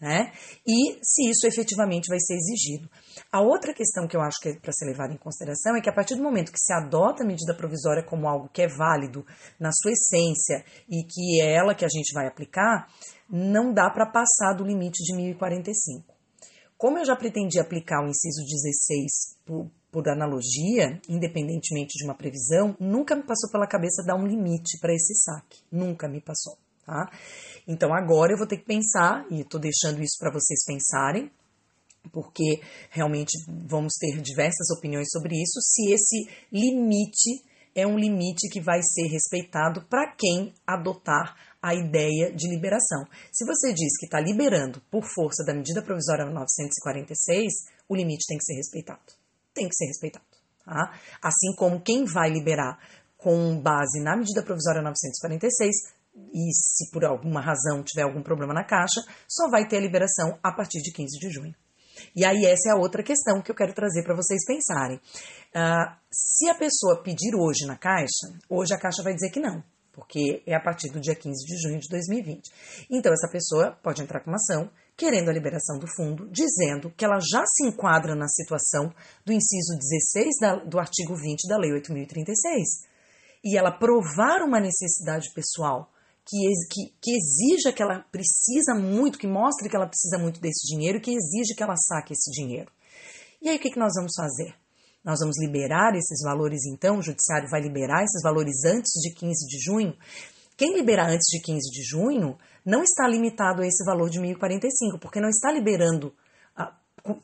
Né? 0.00 0.30
E 0.64 0.96
se 1.02 1.28
isso 1.28 1.44
efetivamente 1.44 2.08
vai 2.08 2.20
ser 2.20 2.34
exigido. 2.34 2.88
A 3.32 3.40
outra 3.40 3.74
questão 3.74 4.06
que 4.06 4.16
eu 4.16 4.20
acho 4.20 4.38
que 4.40 4.50
é 4.50 4.54
para 4.54 4.72
ser 4.72 4.86
levada 4.86 5.12
em 5.12 5.16
consideração 5.16 5.74
é 5.74 5.80
que 5.80 5.90
a 5.90 5.92
partir 5.92 6.14
do 6.14 6.22
momento 6.22 6.52
que 6.52 6.60
se 6.60 6.72
adota 6.72 7.24
a 7.24 7.26
medida 7.26 7.52
provisória 7.52 8.04
como 8.04 8.28
algo 8.28 8.48
que 8.48 8.62
é 8.62 8.68
válido 8.68 9.26
na 9.58 9.70
sua 9.72 9.90
essência 9.90 10.64
e 10.88 11.02
que 11.02 11.42
é 11.42 11.52
ela 11.52 11.74
que 11.74 11.84
a 11.84 11.88
gente 11.88 12.14
vai 12.14 12.28
aplicar, 12.28 12.86
não 13.28 13.72
dá 13.72 13.90
para 13.90 14.06
passar 14.06 14.54
do 14.54 14.64
limite 14.64 15.02
de 15.02 15.14
1045. 15.14 16.14
Como 16.76 16.98
eu 16.98 17.04
já 17.04 17.16
pretendi 17.16 17.58
aplicar 17.58 18.04
o 18.04 18.08
inciso 18.08 18.44
16 18.44 19.36
por, 19.44 19.70
por 19.90 20.08
analogia, 20.08 21.00
independentemente 21.08 21.98
de 21.98 22.04
uma 22.04 22.14
previsão, 22.14 22.76
nunca 22.78 23.16
me 23.16 23.22
passou 23.24 23.50
pela 23.50 23.66
cabeça 23.66 24.04
dar 24.06 24.14
um 24.14 24.26
limite 24.26 24.78
para 24.80 24.94
esse 24.94 25.14
saque. 25.14 25.60
Nunca 25.72 26.08
me 26.08 26.20
passou, 26.20 26.56
tá? 26.86 27.10
Então 27.66 27.92
agora 27.92 28.32
eu 28.32 28.38
vou 28.38 28.46
ter 28.46 28.58
que 28.58 28.64
pensar, 28.64 29.26
e 29.30 29.40
estou 29.40 29.60
deixando 29.60 30.02
isso 30.02 30.16
para 30.20 30.32
vocês 30.32 30.64
pensarem, 30.64 31.30
porque 32.12 32.60
realmente 32.90 33.32
vamos 33.66 33.94
ter 33.98 34.20
diversas 34.22 34.70
opiniões 34.70 35.08
sobre 35.10 35.34
isso, 35.34 35.60
se 35.60 35.92
esse 35.92 36.28
limite 36.52 37.42
é 37.78 37.86
um 37.86 37.98
limite 37.98 38.48
que 38.50 38.60
vai 38.60 38.80
ser 38.82 39.06
respeitado 39.08 39.86
para 39.88 40.14
quem 40.16 40.52
adotar 40.66 41.36
a 41.60 41.74
ideia 41.74 42.32
de 42.32 42.48
liberação. 42.48 43.04
Se 43.32 43.44
você 43.44 43.72
diz 43.72 43.98
que 43.98 44.06
está 44.06 44.20
liberando 44.20 44.80
por 44.90 45.04
força 45.04 45.44
da 45.44 45.54
medida 45.54 45.82
provisória 45.82 46.24
946, 46.24 47.52
o 47.88 47.96
limite 47.96 48.26
tem 48.26 48.38
que 48.38 48.44
ser 48.44 48.54
respeitado 48.54 49.18
tem 49.58 49.68
que 49.68 49.74
ser 49.74 49.86
respeitado. 49.86 50.24
Tá? 50.64 50.94
Assim 51.22 51.54
como 51.56 51.82
quem 51.82 52.04
vai 52.04 52.30
liberar 52.30 52.78
com 53.16 53.60
base 53.60 54.00
na 54.00 54.16
medida 54.16 54.42
provisória 54.42 54.80
946 54.80 55.98
e 56.32 56.52
se 56.52 56.90
por 56.92 57.04
alguma 57.04 57.40
razão 57.40 57.82
tiver 57.82 58.02
algum 58.02 58.22
problema 58.22 58.54
na 58.54 58.64
caixa, 58.64 59.02
só 59.28 59.50
vai 59.50 59.66
ter 59.66 59.78
a 59.78 59.80
liberação 59.80 60.38
a 60.42 60.52
partir 60.52 60.80
de 60.80 60.92
15 60.92 61.18
de 61.18 61.30
junho. 61.30 61.54
E 62.14 62.24
aí 62.24 62.44
essa 62.44 62.70
é 62.70 62.72
a 62.72 62.76
outra 62.76 63.02
questão 63.02 63.40
que 63.42 63.50
eu 63.50 63.54
quero 63.54 63.72
trazer 63.72 64.02
para 64.02 64.14
vocês 64.14 64.44
pensarem. 64.46 64.96
Uh, 64.96 65.96
se 66.10 66.48
a 66.48 66.54
pessoa 66.54 67.02
pedir 67.02 67.34
hoje 67.34 67.66
na 67.66 67.76
caixa, 67.76 68.28
hoje 68.48 68.74
a 68.74 68.78
caixa 68.78 69.02
vai 69.02 69.14
dizer 69.14 69.30
que 69.30 69.40
não, 69.40 69.62
porque 69.92 70.42
é 70.46 70.54
a 70.54 70.60
partir 70.60 70.90
do 70.90 71.00
dia 71.00 71.14
15 71.14 71.44
de 71.44 71.56
junho 71.60 71.80
de 71.80 71.88
2020. 71.88 72.42
Então 72.90 73.12
essa 73.12 73.28
pessoa 73.30 73.78
pode 73.82 74.02
entrar 74.02 74.20
com 74.20 74.30
uma 74.30 74.36
ação 74.36 74.70
querendo 74.96 75.28
a 75.28 75.32
liberação 75.32 75.78
do 75.78 75.86
fundo, 75.94 76.28
dizendo 76.28 76.92
que 76.96 77.04
ela 77.04 77.20
já 77.20 77.44
se 77.46 77.64
enquadra 77.66 78.16
na 78.16 78.26
situação 78.26 78.92
do 79.24 79.32
inciso 79.32 79.78
16 79.78 80.28
da, 80.40 80.56
do 80.56 80.78
artigo 80.78 81.14
20 81.14 81.48
da 81.48 81.56
Lei 81.56 81.70
8.036. 81.70 82.34
E 83.44 83.56
ela 83.56 83.70
provar 83.70 84.42
uma 84.42 84.58
necessidade 84.58 85.32
pessoal 85.32 85.88
que, 86.28 86.36
que, 86.70 86.94
que, 87.00 87.16
exija 87.16 87.72
que 87.72 87.82
ela 87.82 88.04
precisa 88.12 88.74
muito, 88.74 89.18
que 89.18 89.26
mostre 89.26 89.68
que 89.68 89.74
ela 89.74 89.86
precisa 89.86 90.18
muito 90.18 90.40
desse 90.40 90.66
dinheiro, 90.68 91.00
que 91.00 91.10
exige 91.10 91.54
que 91.56 91.62
ela 91.62 91.76
saque 91.76 92.12
esse 92.12 92.30
dinheiro. 92.30 92.70
E 93.40 93.48
aí 93.48 93.56
o 93.56 93.60
que, 93.60 93.70
que 93.70 93.78
nós 93.78 93.92
vamos 93.96 94.12
fazer? 94.14 94.54
Nós 95.02 95.20
vamos 95.20 95.40
liberar 95.40 95.94
esses 95.94 96.22
valores 96.22 96.66
então, 96.66 96.98
o 96.98 97.02
judiciário 97.02 97.48
vai 97.48 97.62
liberar 97.62 98.04
esses 98.04 98.22
valores 98.22 98.64
antes 98.66 98.92
de 99.00 99.14
15 99.14 99.46
de 99.46 99.58
junho. 99.58 99.96
Quem 100.56 100.74
liberar 100.74 101.08
antes 101.08 101.26
de 101.30 101.40
15 101.40 101.70
de 101.70 101.82
junho 101.82 102.36
não 102.64 102.82
está 102.82 103.08
limitado 103.08 103.62
a 103.62 103.66
esse 103.66 103.82
valor 103.84 104.10
de 104.10 104.20
1.045, 104.20 104.98
porque 105.00 105.20
não 105.20 105.30
está 105.30 105.50
liberando, 105.50 106.12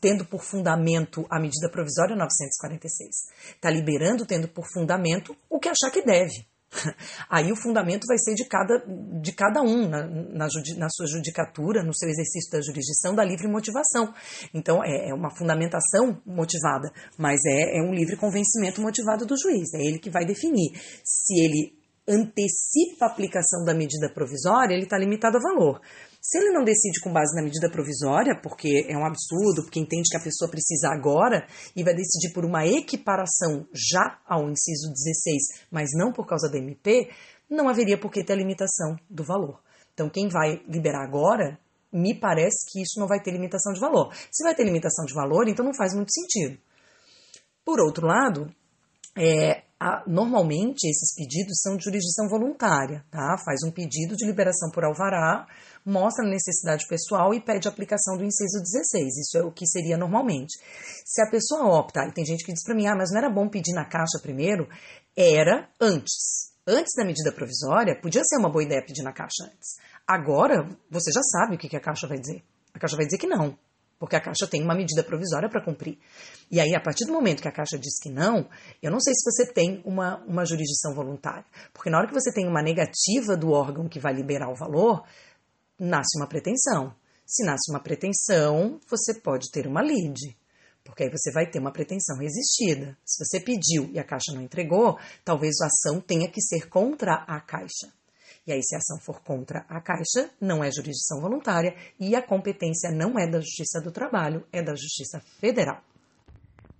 tendo 0.01 0.25
por 0.25 0.43
fundamento 0.43 1.27
a 1.29 1.39
medida 1.39 1.69
provisória 1.69 2.17
946. 2.17 3.11
Está 3.57 3.69
liberando, 3.69 4.25
tendo 4.25 4.49
por 4.49 4.65
fundamento 4.73 5.37
o 5.51 5.59
que 5.59 5.69
achar 5.69 5.91
que 5.91 6.03
deve. 6.03 6.47
Aí 7.31 7.53
o 7.53 7.57
fundamento 7.57 8.05
vai 8.07 8.19
ser 8.19 8.35
de 8.35 8.45
cada, 8.47 8.85
de 9.21 9.33
cada 9.33 9.63
um 9.63 9.89
na, 9.89 10.07
na, 10.07 10.47
na, 10.77 10.89
sua 10.91 11.07
judicatura, 11.07 11.83
no 11.83 11.95
seu 11.95 12.09
exercício 12.09 12.51
da 12.51 12.61
jurisdição, 12.61 13.15
da 13.15 13.25
livre 13.25 13.49
motivação. 13.49 14.13
Então 14.53 14.83
é, 14.85 15.11
é 15.11 15.15
uma 15.15 15.31
fundamentação 15.37 16.21
motivada, 16.27 16.93
mas 17.19 17.41
é, 17.47 17.79
é 17.79 17.83
um 17.83 17.93
livre 17.93 18.17
convencimento 18.17 18.81
motivado 18.81 19.25
do 19.27 19.37
juiz. 19.39 19.73
É 19.75 19.83
ele 19.83 19.99
que 19.99 20.11
vai 20.11 20.25
definir 20.25 20.73
se 21.05 21.35
ele 21.45 21.85
antecipa 22.07 23.07
a 23.07 23.09
aplicação 23.09 23.65
da 23.65 23.75
medida 23.75 24.11
provisória, 24.13 24.75
ele 24.75 24.85
está 24.85 24.99
limitado 24.99 25.39
a 25.39 25.41
valor. 25.41 25.81
Se 26.25 26.39
ele 26.39 26.53
não 26.53 26.65
decide 26.65 27.01
com 27.03 27.13
base 27.13 27.37
na 27.37 27.43
medida 27.43 27.71
provisória, 27.71 28.35
porque 28.43 28.87
é 28.89 28.97
um 28.97 29.05
absurdo, 29.05 29.63
porque 29.63 29.79
entende 29.79 30.09
que 30.11 30.17
a 30.17 30.23
pessoa 30.23 30.51
precisa 30.51 30.89
agora, 30.89 31.47
e 31.77 31.85
vai 31.85 31.95
decidir 31.95 32.33
por 32.33 32.47
uma 32.47 32.67
equiparação 32.67 33.69
já 33.75 34.19
ao 34.27 34.49
inciso 34.49 34.91
16, 34.91 35.67
mas 35.71 35.91
não 35.93 36.15
por 36.15 36.27
causa 36.27 36.51
da 36.51 36.57
MP, 36.57 37.11
não 37.51 37.69
haveria 37.69 38.01
por 38.01 38.11
que 38.11 38.25
ter 38.25 38.33
a 38.33 38.37
limitação 38.37 38.97
do 39.11 39.23
valor. 39.23 39.61
Então, 39.93 40.09
quem 40.09 40.27
vai 40.31 40.63
liberar 40.67 41.05
agora, 41.05 41.59
me 41.93 42.19
parece 42.19 42.65
que 42.73 42.81
isso 42.81 42.99
não 42.99 43.07
vai 43.07 43.21
ter 43.21 43.31
limitação 43.31 43.75
de 43.75 43.81
valor. 43.81 44.11
Se 44.33 44.43
vai 44.43 44.55
ter 44.55 44.65
limitação 44.65 45.05
de 45.05 45.13
valor, 45.13 45.47
então 45.47 45.63
não 45.63 45.75
faz 45.75 45.93
muito 45.93 46.11
sentido. 46.11 46.59
Por 47.63 47.81
outro 47.81 48.07
lado, 48.07 48.51
é, 49.15 49.63
a, 49.79 50.03
normalmente 50.07 50.89
esses 50.89 51.15
pedidos 51.15 51.61
são 51.61 51.77
de 51.77 51.85
jurisdição 51.85 52.27
voluntária, 52.29 53.05
tá? 53.11 53.37
Faz 53.45 53.61
um 53.63 53.71
pedido 53.71 54.17
de 54.17 54.27
liberação 54.27 54.71
por 54.71 54.85
alvará, 54.85 55.47
mostra 55.85 56.25
a 56.25 56.29
necessidade 56.29 56.87
pessoal 56.89 57.35
e 57.35 57.41
pede 57.41 57.69
a 57.69 57.71
aplicação 57.71 58.17
do 58.17 58.25
inciso 58.25 58.63
16. 58.63 59.19
Isso 59.19 59.39
é 59.39 59.43
o 59.43 59.53
que 59.53 59.67
seria 59.67 59.97
normalmente. 59.97 60.59
Se 61.05 61.23
a 61.23 61.31
pessoa 61.31 61.79
opta, 61.79 62.01
e 62.09 62.13
tem 62.13 62.25
gente 62.25 62.45
que 62.45 62.53
diz 62.53 62.65
para 62.65 62.75
mim, 62.75 62.87
ah, 62.87 62.97
mas 62.97 63.11
não 63.11 63.19
era 63.19 63.31
bom 63.31 63.49
pedir 63.49 63.73
na 63.73 63.85
caixa 63.85 64.19
primeiro? 64.21 64.69
Era 65.17 65.69
antes. 65.81 66.53
Antes 66.67 66.95
da 66.97 67.05
medida 67.05 67.31
provisória, 67.31 68.01
podia 68.01 68.23
ser 68.25 68.39
uma 68.39 68.51
boa 68.51 68.65
ideia 68.65 68.85
pedir 68.85 69.03
na 69.03 69.13
caixa 69.13 69.45
antes. 69.45 69.77
Agora, 70.07 70.67
você 70.91 71.13
já 71.13 71.23
sabe 71.23 71.57
o 71.57 71.59
que 71.59 71.77
a 71.77 71.81
caixa 71.81 72.07
vai 72.07 72.19
dizer. 72.19 72.43
A 72.73 72.79
caixa 72.79 72.97
vai 72.97 73.05
dizer 73.05 73.19
que 73.19 73.27
não 73.27 73.57
porque 74.05 74.17
a 74.17 74.21
Caixa 74.21 74.47
tem 74.47 74.63
uma 74.63 74.75
medida 74.75 75.03
provisória 75.03 75.49
para 75.49 75.65
cumprir. 75.65 75.99
E 76.51 76.61
aí, 76.61 76.75
a 76.75 76.81
partir 76.81 77.07
do 77.07 77.13
momento 77.13 77.41
que 77.41 77.49
a 77.49 77.53
Caixa 77.53 77.79
diz 77.79 77.99
que 78.03 78.11
não, 78.11 78.47
eu 78.83 78.91
não 78.91 79.01
sei 79.01 79.15
se 79.15 79.25
você 79.25 79.51
tem 79.51 79.81
uma, 79.85 80.23
uma 80.27 80.45
jurisdição 80.45 80.95
voluntária. 80.95 81.45
Porque 81.73 81.89
na 81.89 81.99
hora 81.99 82.07
que 82.07 82.13
você 82.13 82.31
tem 82.31 82.47
uma 82.47 82.63
negativa 82.63 83.35
do 83.35 83.51
órgão 83.51 83.89
que 83.89 83.99
vai 83.99 84.13
liberar 84.13 84.51
o 84.51 84.55
valor, 84.55 85.05
nasce 85.85 86.19
uma 86.19 86.27
pretensão. 86.27 86.95
Se 87.27 87.45
nasce 87.45 87.71
uma 87.71 87.81
pretensão, 87.81 88.81
você 88.89 89.15
pode 89.15 89.51
ter 89.51 89.67
uma 89.67 89.83
lide, 89.83 90.37
porque 90.85 91.05
aí 91.05 91.11
você 91.11 91.33
vai 91.33 91.49
ter 91.49 91.59
uma 91.59 91.73
pretensão 91.73 92.19
resistida. 92.19 92.97
Se 93.05 93.25
você 93.25 93.41
pediu 93.41 93.91
e 93.93 93.99
a 93.99 94.05
Caixa 94.05 94.33
não 94.33 94.43
entregou, 94.43 94.99
talvez 95.25 95.55
a 95.61 95.67
ação 95.67 96.01
tenha 96.01 96.31
que 96.31 96.43
ser 96.43 96.69
contra 96.69 97.25
a 97.27 97.41
Caixa. 97.41 97.93
E 98.47 98.53
aí, 98.53 98.63
se 98.63 98.75
a 98.75 98.79
ação 98.79 98.99
for 99.01 99.23
contra 99.23 99.65
a 99.71 99.81
Caixa, 99.81 100.31
não 100.39 100.63
é 100.63 100.71
jurisdição 100.71 101.21
voluntária 101.21 101.75
e 101.99 102.15
a 102.15 102.21
competência 102.21 102.91
não 102.91 103.19
é 103.19 103.27
da 103.27 103.41
Justiça 103.41 103.81
do 103.81 103.91
Trabalho, 103.91 104.47
é 104.53 104.63
da 104.63 104.75
Justiça 104.75 105.19
Federal. 105.41 105.83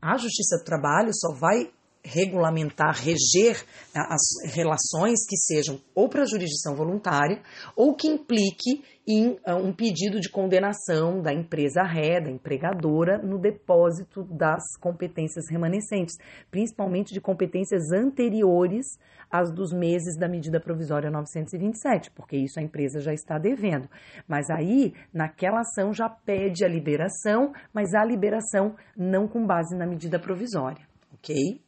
A 0.01 0.19
Justiça 0.19 0.59
do 0.59 0.65
Trabalho 0.65 1.11
só 1.15 1.33
vai 1.33 1.73
regulamentar, 2.05 2.95
reger 2.95 3.65
as 3.95 4.53
relações 4.53 5.21
que 5.27 5.37
sejam 5.37 5.81
ou 5.95 6.09
para 6.09 6.27
jurisdição 6.27 6.77
voluntária 6.77 7.41
ou 7.75 7.95
que 7.95 8.07
implique 8.07 8.85
em 9.07 9.39
ah, 9.45 9.57
um 9.57 9.73
pedido 9.73 10.21
de 10.21 10.31
condenação 10.31 11.21
da 11.21 11.33
empresa 11.33 11.83
ré, 11.83 12.21
da 12.21 12.31
empregadora, 12.31 13.19
no 13.19 13.39
depósito 13.39 14.25
das 14.25 14.63
competências 14.81 15.45
remanescentes, 15.51 16.17
principalmente 16.51 17.13
de 17.13 17.21
competências 17.21 17.91
anteriores 17.93 18.87
às 19.31 19.53
dos 19.53 19.73
meses 19.73 20.17
da 20.19 20.29
medida 20.29 20.61
provisória 20.61 21.11
927, 21.11 22.11
porque 22.13 22.37
isso 22.37 22.59
a 22.59 22.63
empresa 22.63 23.01
já 23.01 23.13
está 23.13 23.39
devendo. 23.39 23.89
Mas 24.29 24.49
aí, 24.51 24.95
naquela 25.13 25.61
ação, 25.61 25.93
já 25.93 26.09
pede 26.09 26.65
a 26.65 26.69
liberação, 26.69 27.53
mas 27.73 27.95
a 27.95 28.05
liberação 28.05 28.75
não 28.97 29.27
com 29.27 29.47
base 29.47 29.77
na 29.77 29.87
medida 29.87 30.19
provisória, 30.19 30.87
ok? 31.13 31.61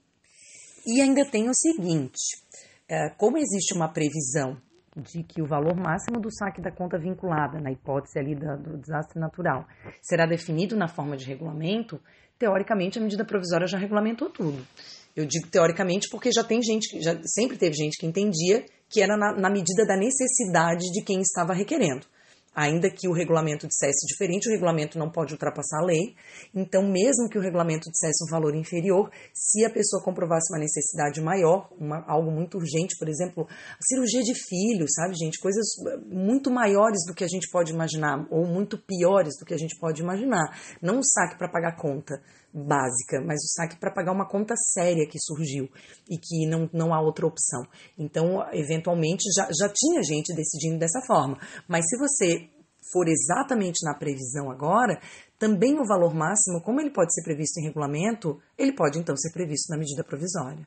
E 0.87 1.01
ainda 1.01 1.25
tem 1.25 1.49
o 1.49 1.55
seguinte: 1.55 2.37
é, 2.89 3.11
como 3.11 3.37
existe 3.37 3.75
uma 3.75 3.89
previsão 3.89 4.57
de 4.97 5.23
que 5.23 5.43
o 5.43 5.47
valor 5.47 5.77
máximo 5.77 6.21
do 6.21 6.33
saque 6.33 6.63
da 6.63 6.71
conta 6.71 6.99
vinculada, 6.99 7.61
na 7.61 7.71
hipótese 7.71 8.19
ali 8.19 8.35
do 8.35 8.79
desastre 8.79 9.21
natural, 9.21 9.67
será 10.01 10.25
definido 10.25 10.75
na 10.75 10.89
forma 10.89 11.17
de 11.17 11.27
regulamento, 11.27 12.01
teoricamente 12.39 12.99
a 12.99 13.03
medida 13.03 13.25
provisória 13.25 13.67
já 13.67 13.77
regulamentou 13.77 14.31
tudo. 14.31 14.65
Eu 15.15 15.27
digo 15.27 15.49
teoricamente 15.49 16.09
porque 16.11 16.31
já 16.33 16.45
tem 16.45 16.63
gente, 16.63 17.01
já 17.03 17.19
sempre 17.25 17.59
teve 17.59 17.75
gente 17.75 17.99
que 17.99 18.07
entendia 18.07 18.65
que 18.89 19.03
era 19.03 19.17
na, 19.17 19.35
na 19.35 19.51
medida 19.51 19.85
da 19.87 19.97
necessidade 19.97 20.85
de 20.93 21.03
quem 21.03 21.21
estava 21.21 21.53
requerendo 21.53 22.07
ainda 22.57 22.89
que 22.91 23.07
o 23.07 23.13
regulamento 23.13 23.69
dissesse 23.69 24.07
diferente, 24.07 24.49
o 24.49 24.51
regulamento 24.51 24.99
não 24.99 25.11
pode 25.11 25.35
ultrapassar 25.35 25.83
a 25.83 25.85
lei. 25.85 26.17
Então, 26.55 26.83
mesmo 26.83 27.29
que 27.29 27.37
o 27.37 27.43
regulamento 27.43 27.91
dissesse 27.91 28.25
um 28.25 28.31
valor 28.31 28.55
inferior, 28.55 29.11
se 29.35 29.63
a 29.67 29.71
pessoa 29.71 30.03
comprovasse 30.03 30.51
uma 30.51 30.59
necessidade 30.59 31.21
maior, 31.21 31.69
uma, 31.79 32.03
algo 32.09 32.31
muito 32.31 32.57
urgente, 32.57 32.97
por 32.99 33.09
exemplo, 33.11 33.47
cirurgia 33.87 34.23
de 34.23 34.33
filho, 34.35 34.87
sabe, 34.89 35.15
gente? 35.15 35.39
Coisas 35.39 35.67
muito 36.07 36.51
maiores 36.51 37.05
do 37.07 37.15
que 37.15 37.25
a 37.25 37.29
gente 37.29 37.47
pode 37.51 37.73
imaginar, 37.73 38.27
ou 38.31 38.47
muito 38.47 38.79
piores 38.79 39.35
do 39.39 39.45
que 39.45 39.53
a 39.53 39.59
gente 39.59 39.79
pode 39.79 40.01
imaginar. 40.01 40.59
Não 40.81 41.01
um 41.01 41.03
saque 41.03 41.37
para 41.37 41.51
pagar 41.51 41.77
conta 41.77 42.23
básica, 42.65 43.21
mas 43.21 43.43
o 43.45 43.49
saque 43.55 43.79
para 43.79 43.93
pagar 43.93 44.13
uma 44.13 44.29
conta 44.29 44.55
séria 44.57 45.07
que 45.07 45.19
surgiu 45.19 45.69
e 46.09 46.17
que 46.17 46.47
não, 46.47 46.69
não 46.73 46.95
há 46.95 47.01
outra 47.01 47.27
opção. 47.27 47.67
Então, 47.99 48.43
eventualmente, 48.53 49.25
já, 49.37 49.49
já 49.59 49.73
tinha 49.73 50.03
gente 50.03 50.35
decidindo 50.35 50.79
dessa 50.79 51.01
forma. 51.07 51.39
Mas 51.69 51.85
se 51.89 51.99
você 51.99 52.49
for 52.93 53.09
exatamente 53.09 53.85
na 53.85 53.95
previsão 53.95 54.51
agora, 54.51 55.01
também 55.39 55.79
o 55.79 55.87
valor 55.87 56.15
máximo, 56.15 56.63
como 56.63 56.81
ele 56.81 56.91
pode 56.91 57.13
ser 57.13 57.23
previsto 57.23 57.59
em 57.59 57.65
regulamento, 57.65 58.41
ele 58.57 58.73
pode 58.73 58.99
então 58.99 59.17
ser 59.17 59.33
previsto 59.33 59.71
na 59.71 59.79
medida 59.79 60.05
provisória. 60.05 60.67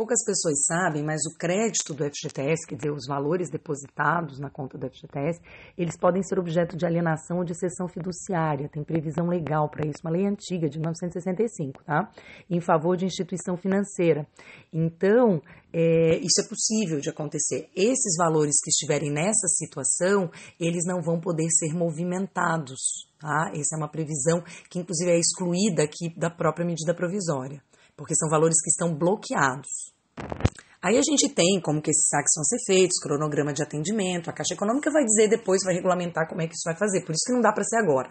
Poucas 0.00 0.24
pessoas 0.24 0.64
sabem, 0.64 1.04
mas 1.04 1.20
o 1.26 1.36
crédito 1.36 1.92
do 1.92 2.02
FGTS, 2.02 2.66
quer 2.66 2.76
dizer, 2.76 2.90
os 2.90 3.06
valores 3.06 3.50
depositados 3.50 4.38
na 4.38 4.48
conta 4.48 4.78
do 4.78 4.88
FGTS, 4.88 5.38
eles 5.76 5.94
podem 5.98 6.22
ser 6.22 6.38
objeto 6.38 6.74
de 6.74 6.86
alienação 6.86 7.36
ou 7.36 7.44
de 7.44 7.54
cessão 7.54 7.86
fiduciária. 7.86 8.70
Tem 8.70 8.82
previsão 8.82 9.26
legal 9.26 9.68
para 9.68 9.86
isso, 9.86 9.98
uma 10.02 10.10
lei 10.10 10.26
antiga 10.26 10.70
de 10.70 10.78
1965, 10.78 11.84
tá? 11.84 12.10
Em 12.48 12.62
favor 12.62 12.96
de 12.96 13.04
instituição 13.04 13.58
financeira. 13.58 14.26
Então, 14.72 15.42
é, 15.70 16.16
isso 16.16 16.40
é 16.40 16.48
possível 16.48 16.98
de 16.98 17.10
acontecer. 17.10 17.68
Esses 17.76 18.16
valores 18.16 18.54
que 18.64 18.70
estiverem 18.70 19.12
nessa 19.12 19.48
situação, 19.48 20.30
eles 20.58 20.86
não 20.86 21.02
vão 21.02 21.20
poder 21.20 21.50
ser 21.50 21.74
movimentados, 21.74 23.06
tá? 23.20 23.50
Essa 23.52 23.76
é 23.76 23.76
uma 23.76 23.90
previsão 23.90 24.42
que, 24.70 24.78
inclusive, 24.78 25.10
é 25.10 25.18
excluída 25.18 25.82
aqui 25.82 26.08
da 26.16 26.30
própria 26.30 26.64
medida 26.64 26.94
provisória 26.94 27.62
porque 28.00 28.16
são 28.16 28.30
valores 28.30 28.56
que 28.62 28.70
estão 28.70 28.96
bloqueados. 28.96 29.92
Aí 30.80 30.96
a 30.96 31.02
gente 31.02 31.28
tem 31.28 31.60
como 31.60 31.82
que 31.82 31.90
esses 31.90 32.08
saques 32.08 32.32
vão 32.34 32.44
ser 32.44 32.56
feitos, 32.66 32.98
cronograma 32.98 33.52
de 33.52 33.62
atendimento, 33.62 34.30
a 34.30 34.32
Caixa 34.32 34.54
Econômica 34.54 34.90
vai 34.90 35.04
dizer 35.04 35.28
depois, 35.28 35.60
vai 35.62 35.74
regulamentar 35.74 36.26
como 36.26 36.40
é 36.40 36.46
que 36.46 36.54
isso 36.54 36.64
vai 36.64 36.74
fazer, 36.74 37.04
por 37.04 37.12
isso 37.12 37.26
que 37.26 37.34
não 37.34 37.42
dá 37.42 37.52
para 37.52 37.62
ser 37.62 37.76
agora. 37.76 38.08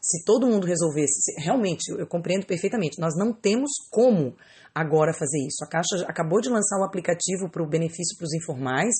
Se 0.00 0.24
todo 0.24 0.46
mundo 0.46 0.66
resolvesse, 0.66 1.32
realmente, 1.38 1.90
eu 1.90 2.06
compreendo 2.06 2.46
perfeitamente, 2.46 3.00
nós 3.00 3.14
não 3.16 3.32
temos 3.32 3.70
como 3.90 4.34
agora 4.74 5.12
fazer 5.12 5.38
isso. 5.46 5.64
A 5.64 5.68
Caixa 5.68 6.04
acabou 6.06 6.40
de 6.40 6.48
lançar 6.48 6.78
o 6.78 6.84
aplicativo 6.84 7.50
para 7.50 7.62
o 7.62 7.68
benefício 7.68 8.16
para 8.16 8.24
os 8.24 8.34
informais, 8.34 8.94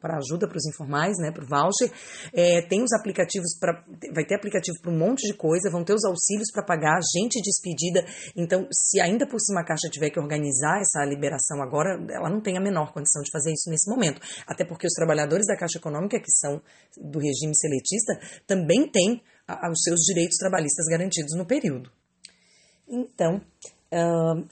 para 0.00 0.16
ajuda 0.16 0.48
para 0.48 0.56
os 0.56 0.66
informais, 0.66 1.18
né, 1.18 1.30
para 1.30 1.44
o 1.44 1.46
voucher. 1.46 1.92
É, 2.32 2.62
tem 2.62 2.82
os 2.82 2.92
aplicativos 2.92 3.58
para. 3.60 3.84
Vai 4.14 4.24
ter 4.24 4.36
aplicativo 4.36 4.80
para 4.80 4.90
um 4.90 4.98
monte 4.98 5.26
de 5.26 5.34
coisa, 5.34 5.70
vão 5.70 5.84
ter 5.84 5.94
os 5.94 6.04
auxílios 6.04 6.50
para 6.52 6.64
pagar, 6.64 6.98
gente 7.14 7.40
despedida. 7.42 8.04
Então, 8.34 8.66
se 8.72 9.00
ainda 9.00 9.26
por 9.26 9.40
cima 9.40 9.60
a 9.60 9.64
Caixa 9.64 9.88
tiver 9.90 10.10
que 10.10 10.18
organizar 10.18 10.80
essa 10.80 11.04
liberação 11.04 11.62
agora, 11.62 11.98
ela 12.10 12.30
não 12.30 12.40
tem 12.40 12.56
a 12.56 12.60
menor 12.60 12.92
condição 12.92 13.22
de 13.22 13.30
fazer 13.30 13.52
isso 13.52 13.70
nesse 13.70 13.90
momento. 13.90 14.20
Até 14.46 14.64
porque 14.64 14.86
os 14.86 14.94
trabalhadores 14.94 15.46
da 15.46 15.56
Caixa 15.56 15.78
Econômica, 15.78 16.18
que 16.18 16.30
são 16.32 16.60
do 16.96 17.18
regime 17.18 17.54
seletista, 17.54 18.18
também 18.46 18.90
têm 18.90 19.20
os 19.48 19.82
seus 19.82 20.00
direitos 20.00 20.36
trabalhistas 20.36 20.86
garantidos 20.86 21.36
no 21.36 21.46
período. 21.46 21.90
Então, 22.86 23.40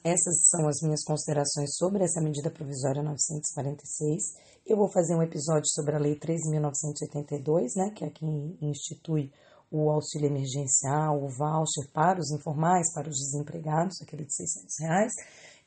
essas 0.03 0.49
são 0.49 0.67
as 0.69 0.81
minhas 0.83 1.05
considerações 1.05 1.77
sobre 1.77 2.05
essa 2.05 2.21
medida 2.21 2.51
provisória 2.51 3.03
946. 3.03 4.23
Eu 4.67 4.77
vou 4.77 4.91
fazer 4.91 5.15
um 5.15 5.23
episódio 5.23 5.69
sobre 5.69 5.95
a 5.95 5.99
Lei 5.99 6.19
13.982, 6.19 7.77
né, 7.77 7.91
que 7.95 8.05
é 8.05 8.11
quem 8.11 8.57
institui 8.63 9.31
o 9.71 9.91
auxílio 9.91 10.29
emergencial, 10.29 11.23
o 11.23 11.29
voucher 11.29 11.91
para 11.93 12.21
os 12.21 12.31
informais, 12.31 12.93
para 12.95 13.09
os 13.09 13.17
desempregados, 13.17 14.01
aquele 14.01 14.25
de 14.25 14.35
600 14.35 14.75
reais. 14.81 15.13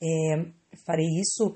É, 0.01 0.45
farei 0.85 1.07
isso, 1.19 1.53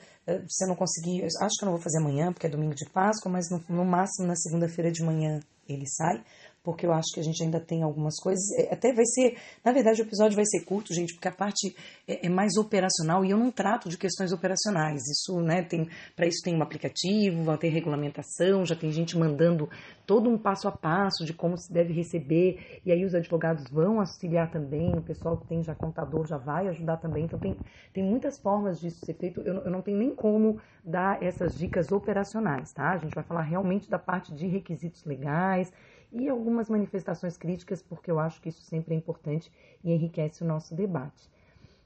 se 0.49 0.65
eu 0.65 0.67
não 0.67 0.75
conseguir, 0.75 1.23
acho 1.23 1.57
que 1.57 1.63
eu 1.63 1.67
não 1.67 1.73
vou 1.73 1.81
fazer 1.81 1.99
amanhã, 1.99 2.31
porque 2.31 2.45
é 2.45 2.49
domingo 2.49 2.75
de 2.75 2.89
Páscoa, 2.89 3.31
mas 3.31 3.49
no, 3.49 3.63
no 3.69 3.85
máximo 3.85 4.27
na 4.27 4.35
segunda-feira 4.35 4.91
de 4.91 5.01
manhã 5.01 5.39
ele 5.67 5.87
sai 5.87 6.23
porque 6.63 6.85
eu 6.85 6.93
acho 6.93 7.13
que 7.13 7.19
a 7.19 7.23
gente 7.23 7.43
ainda 7.43 7.59
tem 7.59 7.83
algumas 7.83 8.15
coisas. 8.19 8.43
É, 8.57 8.73
até 8.73 8.93
vai 8.93 9.05
ser, 9.05 9.37
na 9.63 9.73
verdade, 9.73 10.01
o 10.01 10.05
episódio 10.05 10.35
vai 10.35 10.45
ser 10.45 10.63
curto, 10.63 10.93
gente, 10.93 11.13
porque 11.13 11.27
a 11.27 11.31
parte 11.31 11.75
é, 12.07 12.25
é 12.25 12.29
mais 12.29 12.55
operacional 12.55 13.25
e 13.25 13.31
eu 13.31 13.37
não 13.37 13.51
trato 13.51 13.89
de 13.89 13.97
questões 13.97 14.31
operacionais. 14.31 15.01
Isso, 15.09 15.41
né, 15.41 15.61
tem, 15.61 15.89
para 16.15 16.25
isso 16.25 16.41
tem 16.43 16.55
um 16.55 16.63
aplicativo, 16.63 17.43
vai 17.43 17.57
ter 17.57 17.67
regulamentação, 17.67 18.65
já 18.65 18.75
tem 18.75 18.91
gente 18.91 19.17
mandando 19.17 19.69
todo 20.07 20.29
um 20.29 20.37
passo 20.37 20.67
a 20.67 20.71
passo 20.71 21.25
de 21.25 21.33
como 21.33 21.57
se 21.57 21.71
deve 21.71 21.93
receber, 21.93 22.81
e 22.85 22.91
aí 22.91 23.05
os 23.05 23.13
advogados 23.13 23.69
vão 23.69 23.99
auxiliar 23.99 24.49
também, 24.49 24.93
o 24.95 25.01
pessoal 25.01 25.37
que 25.37 25.47
tem 25.47 25.63
já 25.63 25.75
contador 25.75 26.25
já 26.25 26.37
vai 26.37 26.67
ajudar 26.69 26.97
também. 26.97 27.25
Então, 27.25 27.39
tem, 27.39 27.57
tem 27.93 28.03
muitas 28.03 28.39
formas 28.39 28.79
disso 28.79 29.05
ser 29.05 29.15
feito. 29.15 29.41
Eu, 29.41 29.55
eu 29.65 29.71
não 29.71 29.81
tenho 29.81 29.97
nem 29.97 30.15
como 30.15 30.61
dar 30.83 31.21
essas 31.21 31.57
dicas 31.57 31.91
operacionais, 31.91 32.71
tá? 32.73 32.91
A 32.91 32.97
gente 32.97 33.13
vai 33.13 33.23
falar 33.23 33.41
realmente 33.41 33.89
da 33.89 33.99
parte 33.99 34.33
de 34.33 34.47
requisitos 34.47 35.03
legais 35.05 35.71
e 36.13 36.29
algumas 36.29 36.69
manifestações 36.69 37.35
críticas, 37.35 37.81
porque 37.81 38.09
eu 38.09 38.19
acho 38.19 38.39
que 38.39 38.49
isso 38.49 38.61
sempre 38.63 38.93
é 38.93 38.97
importante 38.97 39.51
e 39.83 39.91
enriquece 39.91 40.43
o 40.43 40.47
nosso 40.47 40.75
debate. 40.75 41.29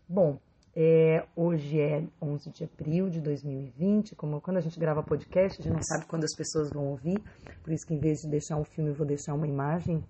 Bom, 0.08 0.38
é, 0.76 1.26
hoje 1.36 1.80
é 1.80 2.04
11 2.22 2.52
de 2.52 2.64
abril 2.66 3.10
de 3.10 3.20
2020, 3.22 4.16
como 4.16 4.40
quando 4.42 4.58
a 4.58 4.62
gente 4.62 4.80
grava 4.80 5.02
podcast, 5.02 5.60
a 5.60 5.64
gente 5.64 5.74
não 5.74 5.82
sabe 5.82 6.06
quando 6.06 6.26
as 6.26 6.36
pessoas 6.36 6.70
vão 6.70 6.88
ouvir, 6.88 7.20
por 7.64 7.74
isso 7.74 7.88
que 7.88 7.94
em 7.94 8.00
vez 8.00 8.20
de 8.20 8.30
deixar 8.30 8.58
um 8.58 8.64
filme, 8.64 8.92
eu 8.92 8.96
vou 8.96 9.08
deixar 9.08 9.34
uma 9.34 9.48
imagem 9.48 10.04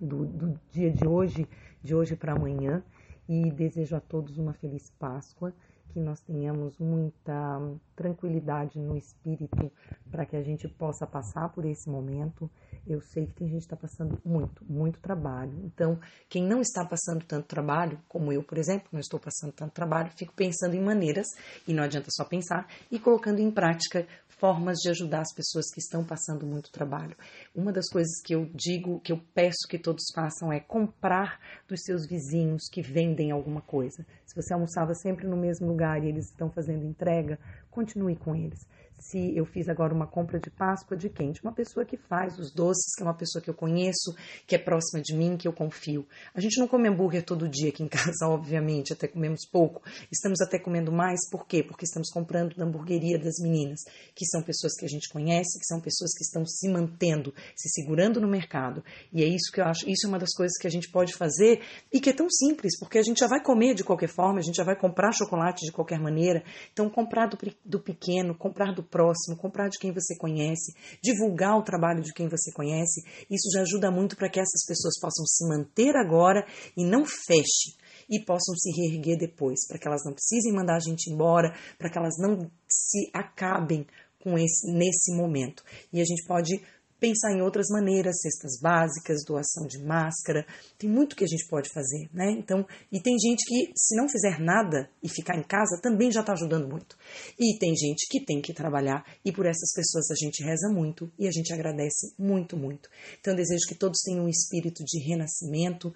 do, 0.00 0.24
do 0.24 0.60
dia 0.70 0.90
de 0.90 1.06
hoje, 1.06 1.48
de 1.82 1.94
hoje 1.94 2.14
para 2.14 2.32
amanhã, 2.32 2.82
e 3.28 3.50
desejo 3.50 3.96
a 3.96 4.00
todos 4.00 4.38
uma 4.38 4.52
feliz 4.52 4.90
Páscoa 4.98 5.52
que 5.90 6.00
nós 6.00 6.20
tenhamos 6.20 6.78
muita 6.78 7.60
tranquilidade 7.98 8.78
no 8.78 8.96
espírito 8.96 9.72
para 10.08 10.24
que 10.24 10.36
a 10.36 10.42
gente 10.42 10.68
possa 10.68 11.04
passar 11.04 11.48
por 11.48 11.64
esse 11.64 11.90
momento. 11.90 12.48
Eu 12.86 13.00
sei 13.00 13.26
que 13.26 13.34
tem 13.34 13.48
gente 13.48 13.66
que 13.66 13.74
está 13.74 13.76
passando 13.76 14.18
muito, 14.24 14.64
muito 14.64 15.00
trabalho. 15.00 15.52
Então, 15.64 15.98
quem 16.28 16.46
não 16.46 16.60
está 16.60 16.84
passando 16.84 17.24
tanto 17.24 17.48
trabalho, 17.48 18.00
como 18.08 18.32
eu, 18.32 18.42
por 18.42 18.56
exemplo, 18.56 18.88
não 18.92 19.00
estou 19.00 19.18
passando 19.18 19.52
tanto 19.52 19.72
trabalho, 19.72 20.12
fico 20.16 20.32
pensando 20.32 20.74
em 20.74 20.80
maneiras, 20.80 21.26
e 21.66 21.74
não 21.74 21.82
adianta 21.82 22.08
só 22.10 22.24
pensar, 22.24 22.68
e 22.90 22.98
colocando 23.00 23.40
em 23.40 23.50
prática 23.50 24.06
formas 24.38 24.78
de 24.78 24.88
ajudar 24.90 25.20
as 25.20 25.34
pessoas 25.34 25.66
que 25.72 25.80
estão 25.80 26.04
passando 26.04 26.46
muito 26.46 26.70
trabalho. 26.70 27.16
Uma 27.54 27.72
das 27.72 27.88
coisas 27.88 28.20
que 28.24 28.34
eu 28.34 28.48
digo, 28.54 29.00
que 29.00 29.12
eu 29.12 29.20
peço 29.34 29.66
que 29.68 29.78
todos 29.78 30.04
façam 30.14 30.52
é 30.52 30.60
comprar 30.60 31.40
dos 31.66 31.80
seus 31.82 32.06
vizinhos 32.06 32.68
que 32.70 32.80
vendem 32.80 33.32
alguma 33.32 33.60
coisa. 33.60 34.06
Se 34.24 34.36
você 34.36 34.54
almoçava 34.54 34.94
sempre 34.94 35.26
no 35.26 35.36
mesmo 35.36 35.66
lugar 35.66 36.02
e 36.02 36.08
eles 36.08 36.26
estão 36.30 36.50
fazendo 36.50 36.84
entrega, 36.84 37.38
continue 37.70 38.16
com 38.16 38.34
eles. 38.34 38.66
Se 38.98 39.36
eu 39.36 39.44
fiz 39.44 39.68
agora 39.68 39.94
uma 39.94 40.06
compra 40.06 40.40
de 40.40 40.50
Páscoa 40.50 40.96
de 40.96 41.08
quem? 41.08 41.32
De 41.32 41.40
uma 41.42 41.52
pessoa 41.52 41.84
que 41.84 41.96
faz 41.96 42.38
os 42.38 42.52
doces, 42.52 42.94
que 42.96 43.02
é 43.02 43.06
uma 43.06 43.16
pessoa 43.16 43.42
que 43.42 43.48
eu 43.48 43.54
conheço, 43.54 44.14
que 44.46 44.54
é 44.54 44.58
próxima 44.58 45.02
de 45.02 45.14
mim, 45.14 45.36
que 45.36 45.46
eu 45.46 45.52
confio. 45.52 46.06
A 46.34 46.40
gente 46.40 46.58
não 46.58 46.66
come 46.66 46.88
hambúrguer 46.88 47.24
todo 47.24 47.48
dia 47.48 47.68
aqui 47.68 47.82
em 47.82 47.88
casa, 47.88 48.26
obviamente, 48.26 48.92
até 48.92 49.06
comemos 49.06 49.46
pouco. 49.50 49.82
Estamos 50.10 50.40
até 50.40 50.58
comendo 50.58 50.90
mais, 50.90 51.28
por 51.30 51.46
quê? 51.46 51.62
Porque 51.62 51.84
estamos 51.84 52.10
comprando 52.10 52.56
da 52.56 52.64
hamburgueria 52.64 53.18
das 53.18 53.38
meninas, 53.40 53.80
que 54.14 54.26
são 54.26 54.42
pessoas 54.42 54.74
que 54.76 54.84
a 54.84 54.88
gente 54.88 55.08
conhece, 55.08 55.58
que 55.58 55.66
são 55.66 55.80
pessoas 55.80 56.12
que 56.16 56.24
estão 56.24 56.44
se 56.44 56.68
mantendo, 56.68 57.32
se 57.56 57.68
segurando 57.68 58.20
no 58.20 58.28
mercado. 58.28 58.82
E 59.12 59.22
é 59.22 59.26
isso 59.26 59.52
que 59.52 59.60
eu 59.60 59.64
acho, 59.64 59.88
isso 59.88 60.06
é 60.06 60.08
uma 60.08 60.18
das 60.18 60.34
coisas 60.36 60.58
que 60.58 60.66
a 60.66 60.70
gente 60.70 60.90
pode 60.90 61.14
fazer 61.14 61.60
e 61.92 62.00
que 62.00 62.10
é 62.10 62.12
tão 62.12 62.28
simples, 62.28 62.78
porque 62.78 62.98
a 62.98 63.02
gente 63.02 63.18
já 63.18 63.26
vai 63.26 63.42
comer 63.42 63.74
de 63.74 63.84
qualquer 63.84 64.08
forma, 64.08 64.38
a 64.38 64.42
gente 64.42 64.56
já 64.56 64.64
vai 64.64 64.76
comprar 64.76 65.12
chocolate 65.12 65.64
de 65.64 65.72
qualquer 65.72 66.00
maneira. 66.00 66.42
Então, 66.72 66.90
comprar 66.90 67.26
do, 67.26 67.38
do 67.64 67.80
pequeno, 67.80 68.34
comprar 68.34 68.74
do 68.74 68.82
próximo, 68.88 69.36
comprar 69.36 69.68
de 69.68 69.78
quem 69.78 69.92
você 69.92 70.16
conhece, 70.16 70.74
divulgar 71.02 71.56
o 71.56 71.62
trabalho 71.62 72.02
de 72.02 72.12
quem 72.12 72.28
você 72.28 72.52
conhece, 72.52 73.02
isso 73.30 73.50
já 73.52 73.62
ajuda 73.62 73.90
muito 73.90 74.16
para 74.16 74.28
que 74.28 74.40
essas 74.40 74.64
pessoas 74.66 74.98
possam 75.00 75.24
se 75.26 75.48
manter 75.48 75.96
agora 75.96 76.46
e 76.76 76.84
não 76.84 77.04
feche 77.04 77.76
e 78.08 78.24
possam 78.24 78.54
se 78.56 78.70
reerguer 78.70 79.18
depois, 79.18 79.66
para 79.68 79.78
que 79.78 79.86
elas 79.86 80.02
não 80.04 80.12
precisem 80.12 80.52
mandar 80.52 80.76
a 80.76 80.80
gente 80.80 81.12
embora, 81.12 81.54
para 81.76 81.90
que 81.90 81.98
elas 81.98 82.14
não 82.18 82.50
se 82.66 83.10
acabem 83.12 83.86
com 84.22 84.38
esse 84.38 84.72
nesse 84.72 85.14
momento. 85.14 85.62
E 85.92 86.00
a 86.00 86.04
gente 86.04 86.26
pode 86.26 86.60
pensar 86.98 87.32
em 87.32 87.42
outras 87.42 87.68
maneiras, 87.70 88.20
cestas 88.20 88.58
básicas, 88.60 89.24
doação 89.24 89.66
de 89.66 89.78
máscara, 89.78 90.46
tem 90.78 90.88
muito 90.88 91.16
que 91.16 91.24
a 91.24 91.26
gente 91.26 91.46
pode 91.48 91.70
fazer, 91.70 92.08
né? 92.12 92.30
Então, 92.32 92.66
e 92.90 93.00
tem 93.00 93.16
gente 93.18 93.44
que 93.46 93.72
se 93.76 93.96
não 93.96 94.08
fizer 94.08 94.40
nada 94.40 94.90
e 95.02 95.08
ficar 95.08 95.36
em 95.36 95.42
casa 95.42 95.80
também 95.80 96.10
já 96.10 96.20
está 96.20 96.32
ajudando 96.32 96.68
muito. 96.68 96.96
E 97.38 97.58
tem 97.58 97.74
gente 97.76 98.06
que 98.10 98.24
tem 98.24 98.40
que 98.40 98.52
trabalhar 98.52 99.04
e 99.24 99.32
por 99.32 99.46
essas 99.46 99.72
pessoas 99.74 100.10
a 100.10 100.14
gente 100.14 100.42
reza 100.42 100.68
muito 100.68 101.10
e 101.18 101.26
a 101.26 101.30
gente 101.30 101.52
agradece 101.52 102.14
muito, 102.18 102.56
muito. 102.56 102.88
Então, 103.20 103.32
eu 103.32 103.36
desejo 103.36 103.66
que 103.68 103.74
todos 103.74 104.00
tenham 104.04 104.24
um 104.24 104.28
espírito 104.28 104.84
de 104.84 105.00
renascimento, 105.08 105.92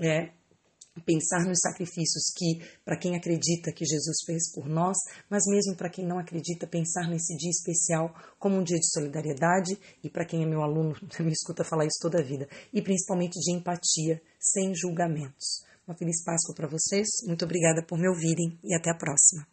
é, 0.00 0.30
pensar 1.00 1.44
nos 1.46 1.60
sacrifícios 1.60 2.24
que, 2.36 2.60
para 2.84 2.96
quem 2.96 3.16
acredita 3.16 3.72
que 3.72 3.84
Jesus 3.84 4.18
fez 4.26 4.52
por 4.52 4.68
nós, 4.68 4.96
mas 5.30 5.42
mesmo 5.48 5.74
para 5.74 5.88
quem 5.88 6.06
não 6.06 6.18
acredita, 6.18 6.66
pensar 6.66 7.08
nesse 7.08 7.36
dia 7.36 7.50
especial 7.50 8.14
como 8.38 8.56
um 8.56 8.62
dia 8.62 8.78
de 8.78 8.90
solidariedade 8.92 9.78
e 10.02 10.10
para 10.10 10.24
quem 10.24 10.42
é 10.42 10.46
meu 10.46 10.62
aluno, 10.62 10.94
me 11.20 11.32
escuta 11.32 11.64
falar 11.64 11.86
isso 11.86 11.98
toda 12.00 12.20
a 12.20 12.24
vida, 12.24 12.48
e 12.72 12.82
principalmente 12.82 13.38
de 13.38 13.52
empatia, 13.52 14.20
sem 14.38 14.74
julgamentos. 14.74 15.64
Uma 15.86 15.96
feliz 15.96 16.22
Páscoa 16.22 16.54
para 16.54 16.68
vocês, 16.68 17.08
muito 17.26 17.44
obrigada 17.44 17.82
por 17.82 17.98
me 17.98 18.08
ouvirem 18.08 18.58
e 18.62 18.74
até 18.74 18.90
a 18.90 18.96
próxima. 18.96 19.51